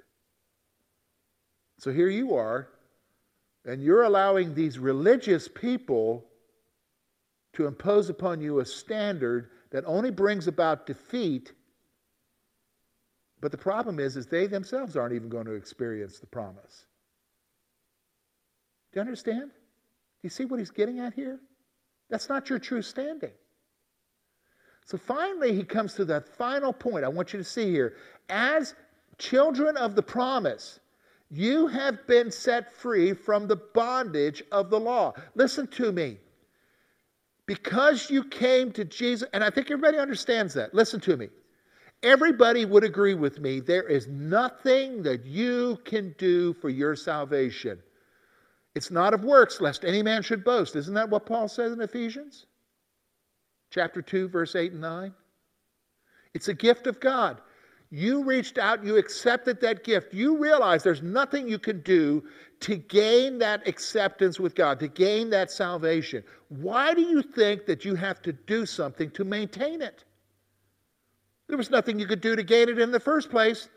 So 1.79 1.91
here 1.91 2.09
you 2.09 2.35
are, 2.35 2.69
and 3.65 3.83
you're 3.83 4.03
allowing 4.03 4.55
these 4.55 4.79
religious 4.79 5.47
people 5.47 6.25
to 7.53 7.67
impose 7.67 8.09
upon 8.09 8.41
you 8.41 8.59
a 8.59 8.65
standard 8.65 9.51
that 9.69 9.83
only 9.85 10.09
brings 10.09 10.47
about 10.47 10.87
defeat 10.87 11.51
but 13.39 13.51
the 13.51 13.57
problem 13.57 13.99
is, 13.99 14.17
is 14.17 14.25
they 14.25 14.47
themselves 14.47 14.95
aren't 14.95 15.13
even 15.13 15.29
going 15.29 15.45
to 15.45 15.53
experience 15.53 16.19
the 16.19 16.27
promise. 16.27 16.85
Do 18.91 18.99
you 18.99 19.01
understand? 19.01 19.51
Do 19.51 20.23
you 20.23 20.29
see 20.29 20.45
what 20.45 20.59
he's 20.59 20.71
getting 20.71 20.99
at 20.99 21.13
here? 21.13 21.39
That's 22.09 22.29
not 22.29 22.49
your 22.49 22.59
true 22.59 22.81
standing. 22.81 23.31
So 24.85 24.97
finally, 24.97 25.53
he 25.53 25.63
comes 25.63 25.93
to 25.95 26.05
that 26.05 26.27
final 26.27 26.71
point 26.71 27.03
I 27.03 27.09
want 27.09 27.33
you 27.33 27.39
to 27.39 27.43
see 27.43 27.69
here. 27.69 27.97
As 28.29 28.73
children 29.17 29.75
of 29.77 29.95
the 29.95 30.01
promise, 30.01 30.79
you 31.29 31.67
have 31.67 32.07
been 32.07 32.31
set 32.31 32.73
free 32.73 33.13
from 33.13 33.47
the 33.47 33.57
bondage 33.57 34.41
of 34.51 34.69
the 34.69 34.79
law. 34.79 35.13
Listen 35.35 35.67
to 35.67 35.91
me. 35.91 36.17
Because 37.45 38.09
you 38.09 38.23
came 38.23 38.71
to 38.73 38.85
Jesus, 38.85 39.27
and 39.33 39.43
I 39.43 39.49
think 39.49 39.67
everybody 39.69 39.97
understands 39.97 40.53
that. 40.53 40.73
Listen 40.73 40.99
to 41.01 41.17
me. 41.17 41.29
Everybody 42.03 42.65
would 42.65 42.83
agree 42.83 43.15
with 43.15 43.39
me 43.39 43.59
there 43.59 43.87
is 43.87 44.07
nothing 44.07 45.01
that 45.03 45.25
you 45.25 45.79
can 45.83 46.13
do 46.17 46.53
for 46.53 46.69
your 46.69 46.95
salvation. 46.95 47.79
It's 48.75 48.91
not 48.91 49.15
of 49.15 49.23
works, 49.23 49.59
lest 49.59 49.83
any 49.83 50.03
man 50.03 50.21
should 50.21 50.43
boast. 50.43 50.75
Isn't 50.75 50.93
that 50.93 51.09
what 51.09 51.25
Paul 51.25 51.47
says 51.47 51.73
in 51.73 51.81
Ephesians? 51.81 52.45
Chapter 53.71 54.03
2, 54.03 54.29
verse 54.29 54.55
8 54.55 54.73
and 54.73 54.81
9. 54.81 55.13
It's 56.35 56.47
a 56.47 56.53
gift 56.53 56.85
of 56.85 56.99
God. 56.99 57.41
You 57.89 58.23
reached 58.23 58.57
out, 58.57 58.83
you 58.83 58.97
accepted 58.97 59.61
that 59.61 59.83
gift. 59.83 60.13
You 60.13 60.37
realize 60.37 60.83
there's 60.83 61.01
nothing 61.01 61.47
you 61.47 61.57
can 61.57 61.81
do 61.81 62.23
to 62.59 62.75
gain 62.75 63.39
that 63.39 63.67
acceptance 63.67 64.39
with 64.39 64.53
God, 64.55 64.79
to 64.81 64.87
gain 64.87 65.29
that 65.31 65.49
salvation. 65.49 66.23
Why 66.49 66.93
do 66.93 67.01
you 67.01 67.21
think 67.23 67.65
that 67.65 67.85
you 67.85 67.95
have 67.95 68.21
to 68.23 68.33
do 68.33 68.65
something 68.65 69.09
to 69.11 69.23
maintain 69.23 69.81
it? 69.81 70.03
There 71.47 71.57
was 71.57 71.69
nothing 71.69 71.99
you 71.99 72.07
could 72.07 72.21
do 72.21 72.35
to 72.35 72.43
gain 72.43 72.69
it 72.69 72.79
in 72.79 72.91
the 72.91 72.99
first 72.99 73.29
place. 73.29 73.69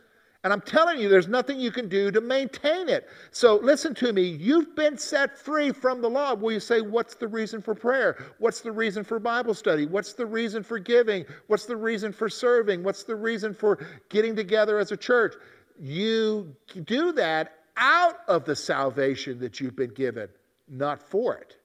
And 0.43 0.55
I'm 0.55 0.63
telling 0.63 0.99
you, 0.99 1.09
there's 1.11 1.29
nothing 1.29 1.61
you 1.61 1.71
can 1.71 1.89
do 1.89 2.11
to 2.11 2.21
maintain 2.21 2.89
it. 2.89 3.07
So 3.31 3.57
listen 3.57 3.95
to 3.97 4.13
me. 4.13 4.23
You've 4.23 4.75
been 4.75 4.97
set 4.97 5.39
free 5.39 5.71
from 5.71 6.01
the 6.01 6.09
law. 6.09 6.35
Will 6.35 6.53
you 6.53 6.61
say, 6.61 6.81
What's 6.81 7.15
the 7.15 7.29
reason 7.29 7.61
for 7.61 7.75
prayer? 7.75 8.25
What's 8.39 8.63
the 8.63 8.73
reason 8.73 9.05
for 9.05 9.19
Bible 9.19 9.53
study? 9.53 9.85
What's 9.85 10.15
the 10.15 10.25
reason 10.25 10.63
for 10.63 10.79
giving? 10.79 11.27
What's 11.49 11.67
the 11.67 11.77
reason 11.77 12.11
for 12.11 12.31
serving? 12.31 12.83
What's 12.83 13.05
the 13.05 13.17
reason 13.17 13.53
for 13.53 13.87
getting 14.09 14.35
together 14.35 14.79
as 14.79 14.93
a 14.93 14.97
church? 14.97 15.35
You 15.79 16.57
do 16.85 17.13
that 17.13 17.53
out 17.77 18.17
of 18.27 18.47
the 18.47 18.57
salvation 18.57 19.39
that 19.41 19.61
you've 19.61 19.77
been 19.77 19.93
given, 19.93 20.29
not 20.69 21.03
for 21.03 21.37
it. 21.37 21.57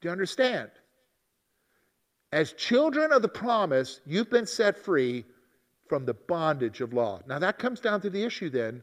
Do 0.00 0.08
you 0.08 0.12
understand? 0.12 0.70
As 2.34 2.52
children 2.52 3.12
of 3.12 3.22
the 3.22 3.28
promise, 3.28 4.00
you've 4.04 4.28
been 4.28 4.44
set 4.44 4.76
free 4.76 5.24
from 5.88 6.04
the 6.04 6.14
bondage 6.14 6.80
of 6.80 6.92
law. 6.92 7.20
Now, 7.28 7.38
that 7.38 7.60
comes 7.60 7.78
down 7.78 8.00
to 8.00 8.10
the 8.10 8.24
issue 8.24 8.50
then 8.50 8.82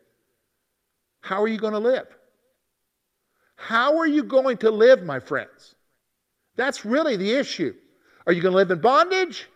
how 1.19 1.43
are 1.43 1.49
you 1.49 1.57
going 1.57 1.73
to 1.73 1.79
live? 1.79 2.07
How 3.57 3.97
are 3.97 4.07
you 4.07 4.23
going 4.23 4.55
to 4.59 4.71
live, 4.71 5.03
my 5.03 5.19
friends? 5.19 5.75
That's 6.55 6.85
really 6.85 7.17
the 7.17 7.33
issue. 7.33 7.75
Are 8.25 8.31
you 8.31 8.41
going 8.41 8.53
to 8.53 8.57
live 8.57 8.71
in 8.71 8.79
bondage 8.79 9.49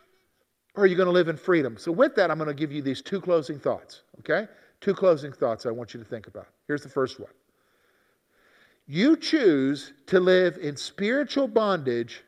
or 0.75 0.83
are 0.83 0.87
you 0.87 0.97
going 0.97 1.07
to 1.07 1.13
live 1.13 1.29
in 1.29 1.37
freedom? 1.37 1.77
So, 1.77 1.93
with 1.93 2.15
that, 2.15 2.29
I'm 2.29 2.37
going 2.37 2.49
to 2.49 2.53
give 2.53 2.73
you 2.73 2.81
these 2.81 3.01
two 3.01 3.21
closing 3.21 3.59
thoughts, 3.59 4.01
okay? 4.19 4.49
Two 4.81 4.93
closing 4.93 5.31
thoughts 5.31 5.65
I 5.65 5.71
want 5.71 5.93
you 5.93 6.01
to 6.01 6.05
think 6.05 6.27
about. 6.27 6.47
Here's 6.67 6.83
the 6.83 6.89
first 6.89 7.17
one 7.17 7.31
You 8.87 9.15
choose 9.15 9.93
to 10.07 10.19
live 10.19 10.57
in 10.57 10.75
spiritual 10.75 11.47
bondage 11.47 12.24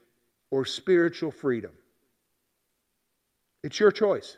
or 0.49 0.65
spiritual 0.65 1.31
freedom. 1.31 1.71
It's 3.63 3.79
your 3.79 3.91
choice. 3.91 4.37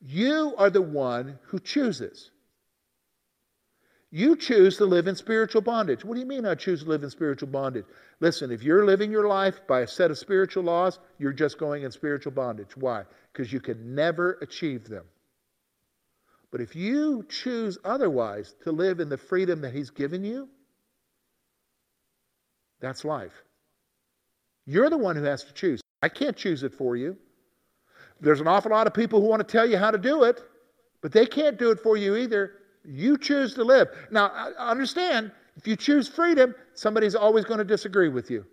You 0.00 0.54
are 0.58 0.70
the 0.70 0.82
one 0.82 1.38
who 1.44 1.58
chooses. 1.58 2.30
You 4.10 4.36
choose 4.36 4.76
to 4.76 4.84
live 4.84 5.08
in 5.08 5.16
spiritual 5.16 5.62
bondage. 5.62 6.04
What 6.04 6.14
do 6.14 6.20
you 6.20 6.26
mean 6.26 6.46
I 6.46 6.54
choose 6.54 6.84
to 6.84 6.88
live 6.88 7.02
in 7.02 7.10
spiritual 7.10 7.48
bondage? 7.48 7.86
Listen, 8.20 8.52
if 8.52 8.62
you're 8.62 8.84
living 8.84 9.10
your 9.10 9.26
life 9.26 9.66
by 9.66 9.80
a 9.80 9.88
set 9.88 10.10
of 10.10 10.18
spiritual 10.18 10.62
laws, 10.62 11.00
you're 11.18 11.32
just 11.32 11.58
going 11.58 11.82
in 11.82 11.90
spiritual 11.90 12.30
bondage. 12.30 12.76
Why? 12.76 13.04
Because 13.32 13.52
you 13.52 13.60
can 13.60 13.94
never 13.94 14.38
achieve 14.40 14.88
them. 14.88 15.04
But 16.52 16.60
if 16.60 16.76
you 16.76 17.24
choose 17.28 17.78
otherwise 17.84 18.54
to 18.62 18.70
live 18.70 19.00
in 19.00 19.08
the 19.08 19.18
freedom 19.18 19.62
that 19.62 19.74
He's 19.74 19.90
given 19.90 20.22
you, 20.22 20.48
that's 22.78 23.04
life. 23.04 23.42
You're 24.66 24.90
the 24.90 24.98
one 24.98 25.16
who 25.16 25.24
has 25.24 25.44
to 25.44 25.52
choose. 25.52 25.80
I 26.02 26.08
can't 26.08 26.36
choose 26.36 26.62
it 26.62 26.72
for 26.72 26.96
you. 26.96 27.16
There's 28.20 28.40
an 28.40 28.48
awful 28.48 28.70
lot 28.70 28.86
of 28.86 28.94
people 28.94 29.20
who 29.20 29.26
want 29.26 29.46
to 29.46 29.50
tell 29.50 29.66
you 29.66 29.76
how 29.76 29.90
to 29.90 29.98
do 29.98 30.24
it, 30.24 30.42
but 31.02 31.12
they 31.12 31.26
can't 31.26 31.58
do 31.58 31.70
it 31.70 31.80
for 31.80 31.96
you 31.96 32.16
either. 32.16 32.52
You 32.84 33.18
choose 33.18 33.54
to 33.54 33.64
live. 33.64 33.88
Now, 34.10 34.52
understand, 34.58 35.32
if 35.56 35.66
you 35.66 35.76
choose 35.76 36.08
freedom, 36.08 36.54
somebody's 36.74 37.14
always 37.14 37.44
going 37.44 37.58
to 37.58 37.64
disagree 37.64 38.08
with 38.08 38.30
you. 38.30 38.44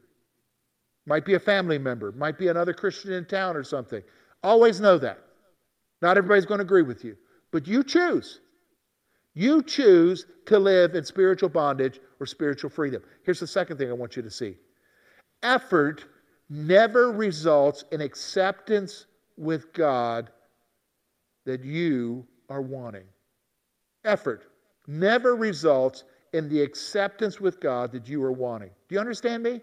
Might 1.05 1.25
be 1.25 1.33
a 1.33 1.39
family 1.39 1.77
member, 1.77 2.11
might 2.11 2.37
be 2.37 2.49
another 2.49 2.73
Christian 2.73 3.13
in 3.13 3.25
town 3.25 3.55
or 3.55 3.63
something. 3.63 4.03
Always 4.43 4.79
know 4.79 4.97
that. 4.97 5.19
Not 6.01 6.17
everybody's 6.17 6.45
going 6.45 6.59
to 6.59 6.63
agree 6.63 6.81
with 6.81 7.03
you, 7.03 7.15
but 7.51 7.67
you 7.67 7.83
choose. 7.83 8.39
You 9.33 9.63
choose 9.63 10.25
to 10.47 10.59
live 10.59 10.95
in 10.95 11.05
spiritual 11.05 11.49
bondage 11.49 11.99
or 12.19 12.25
spiritual 12.25 12.69
freedom. 12.69 13.01
Here's 13.23 13.39
the 13.39 13.47
second 13.47 13.77
thing 13.77 13.89
I 13.89 13.93
want 13.93 14.15
you 14.15 14.21
to 14.21 14.31
see 14.31 14.55
effort 15.43 16.05
never 16.49 17.11
results 17.11 17.85
in 17.91 18.01
acceptance 18.01 19.05
with 19.37 19.73
God 19.73 20.29
that 21.45 21.63
you 21.63 22.25
are 22.49 22.61
wanting. 22.61 23.05
Effort 24.03 24.43
never 24.87 25.35
results 25.35 26.03
in 26.33 26.49
the 26.49 26.61
acceptance 26.61 27.39
with 27.39 27.59
God 27.59 27.91
that 27.91 28.07
you 28.07 28.23
are 28.23 28.31
wanting. 28.31 28.69
Do 28.89 28.95
you 28.95 28.99
understand 28.99 29.43
me? 29.43 29.61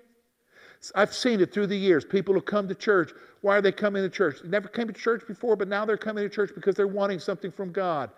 I've 0.95 1.14
seen 1.14 1.41
it 1.41 1.53
through 1.53 1.67
the 1.67 1.77
years. 1.77 2.05
People 2.05 2.35
who 2.35 2.41
come 2.41 2.69
to 2.69 2.75
church, 2.75 3.12
why 3.41 3.57
are 3.57 3.62
they 3.62 3.73
coming 3.73 4.03
to 4.03 4.09
church? 4.09 4.41
They 4.43 4.49
never 4.49 4.69
came 4.69 4.87
to 4.87 4.93
church 4.93 5.27
before, 5.27 5.57
but 5.57 5.69
now 5.69 5.85
they're 5.85 5.97
coming 5.97 6.23
to 6.23 6.31
church 6.31 6.53
because 6.55 6.77
they're 6.77 6.87
wanting 6.87 7.19
something 7.19 7.51
from 7.51 7.73
God. 7.73 8.11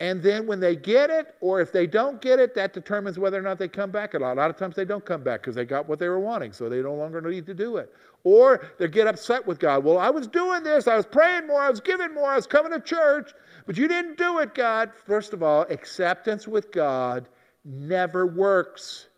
And 0.00 0.22
then 0.22 0.46
when 0.46 0.60
they 0.60 0.76
get 0.76 1.10
it, 1.10 1.34
or 1.40 1.60
if 1.60 1.72
they 1.72 1.86
don't 1.86 2.20
get 2.20 2.38
it, 2.38 2.54
that 2.54 2.72
determines 2.72 3.18
whether 3.18 3.36
or 3.36 3.42
not 3.42 3.58
they 3.58 3.66
come 3.66 3.90
back. 3.90 4.14
A 4.14 4.18
lot, 4.18 4.34
a 4.36 4.40
lot 4.40 4.48
of 4.48 4.56
times 4.56 4.76
they 4.76 4.84
don't 4.84 5.04
come 5.04 5.24
back 5.24 5.40
because 5.40 5.56
they 5.56 5.64
got 5.64 5.88
what 5.88 5.98
they 5.98 6.08
were 6.08 6.20
wanting, 6.20 6.52
so 6.52 6.68
they 6.68 6.80
no 6.80 6.94
longer 6.94 7.20
need 7.20 7.46
to 7.46 7.54
do 7.54 7.78
it. 7.78 7.92
Or 8.22 8.64
they 8.78 8.86
get 8.86 9.08
upset 9.08 9.44
with 9.44 9.58
God. 9.58 9.82
Well, 9.82 9.98
I 9.98 10.10
was 10.10 10.28
doing 10.28 10.62
this, 10.62 10.86
I 10.86 10.96
was 10.96 11.06
praying 11.06 11.48
more, 11.48 11.60
I 11.60 11.70
was 11.70 11.80
giving 11.80 12.14
more, 12.14 12.30
I 12.30 12.36
was 12.36 12.46
coming 12.46 12.70
to 12.70 12.80
church, 12.80 13.32
but 13.66 13.76
you 13.76 13.88
didn't 13.88 14.18
do 14.18 14.38
it, 14.38 14.54
God. 14.54 14.92
First 15.06 15.32
of 15.32 15.42
all, 15.42 15.62
acceptance 15.62 16.46
with 16.46 16.70
God 16.70 17.28
never 17.64 18.24
works. 18.24 19.08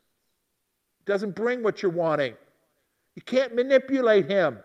It 1.01 1.11
doesn't 1.11 1.35
bring 1.35 1.62
what 1.62 1.83
you're 1.83 1.93
wanting. 1.93 2.35
You 3.16 3.23
can't 3.23 3.55
manipulate 3.55 4.31
Him. 4.31 4.59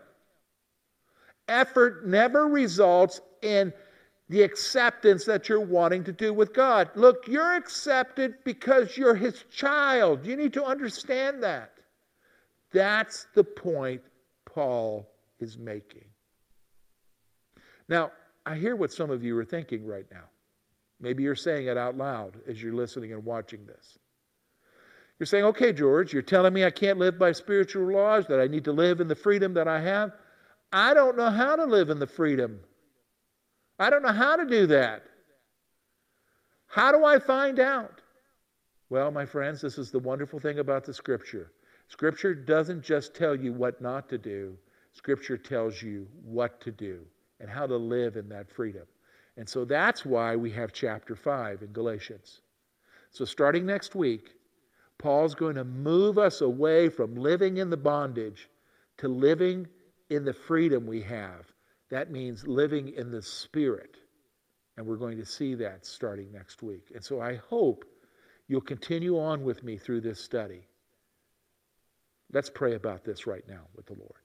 Effort 1.49 2.07
never 2.07 2.47
results 2.47 3.19
in 3.41 3.73
the 4.29 4.41
acceptance 4.41 5.25
that 5.25 5.47
you're 5.47 5.59
wanting 5.59 6.03
to 6.03 6.11
do 6.11 6.33
with 6.33 6.53
God. 6.53 6.89
Look, 6.95 7.27
you're 7.27 7.55
accepted 7.55 8.35
because 8.43 8.97
you're 8.97 9.15
His 9.15 9.43
child. 9.51 10.25
You 10.25 10.35
need 10.35 10.53
to 10.53 10.65
understand 10.65 11.43
that. 11.43 11.71
That's 12.73 13.27
the 13.35 13.43
point 13.43 14.01
Paul 14.45 15.07
is 15.39 15.57
making. 15.57 16.05
Now, 17.87 18.11
I 18.45 18.55
hear 18.55 18.75
what 18.75 18.91
some 18.91 19.11
of 19.11 19.23
you 19.23 19.37
are 19.37 19.45
thinking 19.45 19.85
right 19.85 20.05
now. 20.11 20.23
Maybe 20.99 21.23
you're 21.23 21.35
saying 21.35 21.67
it 21.67 21.77
out 21.77 21.97
loud 21.97 22.37
as 22.47 22.61
you're 22.61 22.73
listening 22.73 23.13
and 23.13 23.23
watching 23.23 23.65
this. 23.65 23.99
You're 25.19 25.27
saying, 25.27 25.45
okay, 25.45 25.71
George, 25.71 26.13
you're 26.13 26.21
telling 26.21 26.53
me 26.53 26.65
I 26.65 26.71
can't 26.71 26.99
live 26.99 27.19
by 27.19 27.31
spiritual 27.31 27.91
laws, 27.91 28.25
that 28.27 28.39
I 28.39 28.47
need 28.47 28.65
to 28.65 28.71
live 28.71 28.99
in 28.99 29.07
the 29.07 29.15
freedom 29.15 29.53
that 29.53 29.67
I 29.67 29.79
have. 29.81 30.11
I 30.73 30.93
don't 30.93 31.15
know 31.15 31.29
how 31.29 31.55
to 31.55 31.65
live 31.65 31.89
in 31.89 31.99
the 31.99 32.07
freedom 32.07 32.59
I 33.77 33.89
don't 33.89 34.03
know 34.03 34.13
how 34.13 34.35
to 34.35 34.45
do 34.45 34.67
that. 34.67 35.03
How 36.67 36.91
do 36.91 37.05
I 37.05 37.19
find 37.19 37.59
out? 37.59 38.01
Well, 38.89 39.11
my 39.11 39.25
friends, 39.25 39.61
this 39.61 39.77
is 39.77 39.91
the 39.91 39.99
wonderful 39.99 40.39
thing 40.39 40.59
about 40.59 40.85
the 40.85 40.93
Scripture. 40.93 41.51
Scripture 41.87 42.33
doesn't 42.33 42.83
just 42.83 43.15
tell 43.15 43.35
you 43.35 43.53
what 43.53 43.81
not 43.81 44.09
to 44.09 44.17
do, 44.17 44.57
Scripture 44.93 45.37
tells 45.37 45.81
you 45.81 46.07
what 46.23 46.61
to 46.61 46.71
do 46.71 47.01
and 47.39 47.49
how 47.49 47.67
to 47.67 47.75
live 47.75 48.15
in 48.15 48.29
that 48.29 48.49
freedom. 48.49 48.83
And 49.37 49.47
so 49.47 49.65
that's 49.65 50.05
why 50.05 50.35
we 50.35 50.51
have 50.51 50.71
chapter 50.71 51.15
5 51.15 51.61
in 51.63 51.73
Galatians. 51.73 52.41
So 53.11 53.25
starting 53.25 53.65
next 53.65 53.95
week, 53.95 54.31
Paul's 54.97 55.35
going 55.35 55.55
to 55.55 55.65
move 55.65 56.17
us 56.17 56.41
away 56.41 56.89
from 56.89 57.15
living 57.15 57.57
in 57.57 57.69
the 57.69 57.77
bondage 57.77 58.49
to 58.97 59.09
living 59.09 59.67
in 60.09 60.23
the 60.23 60.33
freedom 60.33 60.87
we 60.87 61.01
have 61.01 61.45
that 61.89 62.11
means 62.11 62.47
living 62.47 62.89
in 62.89 63.11
the 63.11 63.21
Spirit. 63.21 63.97
And 64.77 64.85
we're 64.85 64.97
going 64.97 65.17
to 65.17 65.25
see 65.25 65.55
that 65.55 65.85
starting 65.85 66.31
next 66.31 66.61
week. 66.61 66.91
And 66.93 67.03
so 67.03 67.21
I 67.21 67.35
hope 67.35 67.85
you'll 68.47 68.61
continue 68.61 69.17
on 69.19 69.43
with 69.43 69.63
me 69.63 69.77
through 69.77 70.01
this 70.01 70.21
study. 70.21 70.67
Let's 72.31 72.49
pray 72.49 72.75
about 72.75 73.05
this 73.05 73.25
right 73.25 73.47
now 73.47 73.61
with 73.75 73.85
the 73.85 73.93
Lord. 73.93 74.24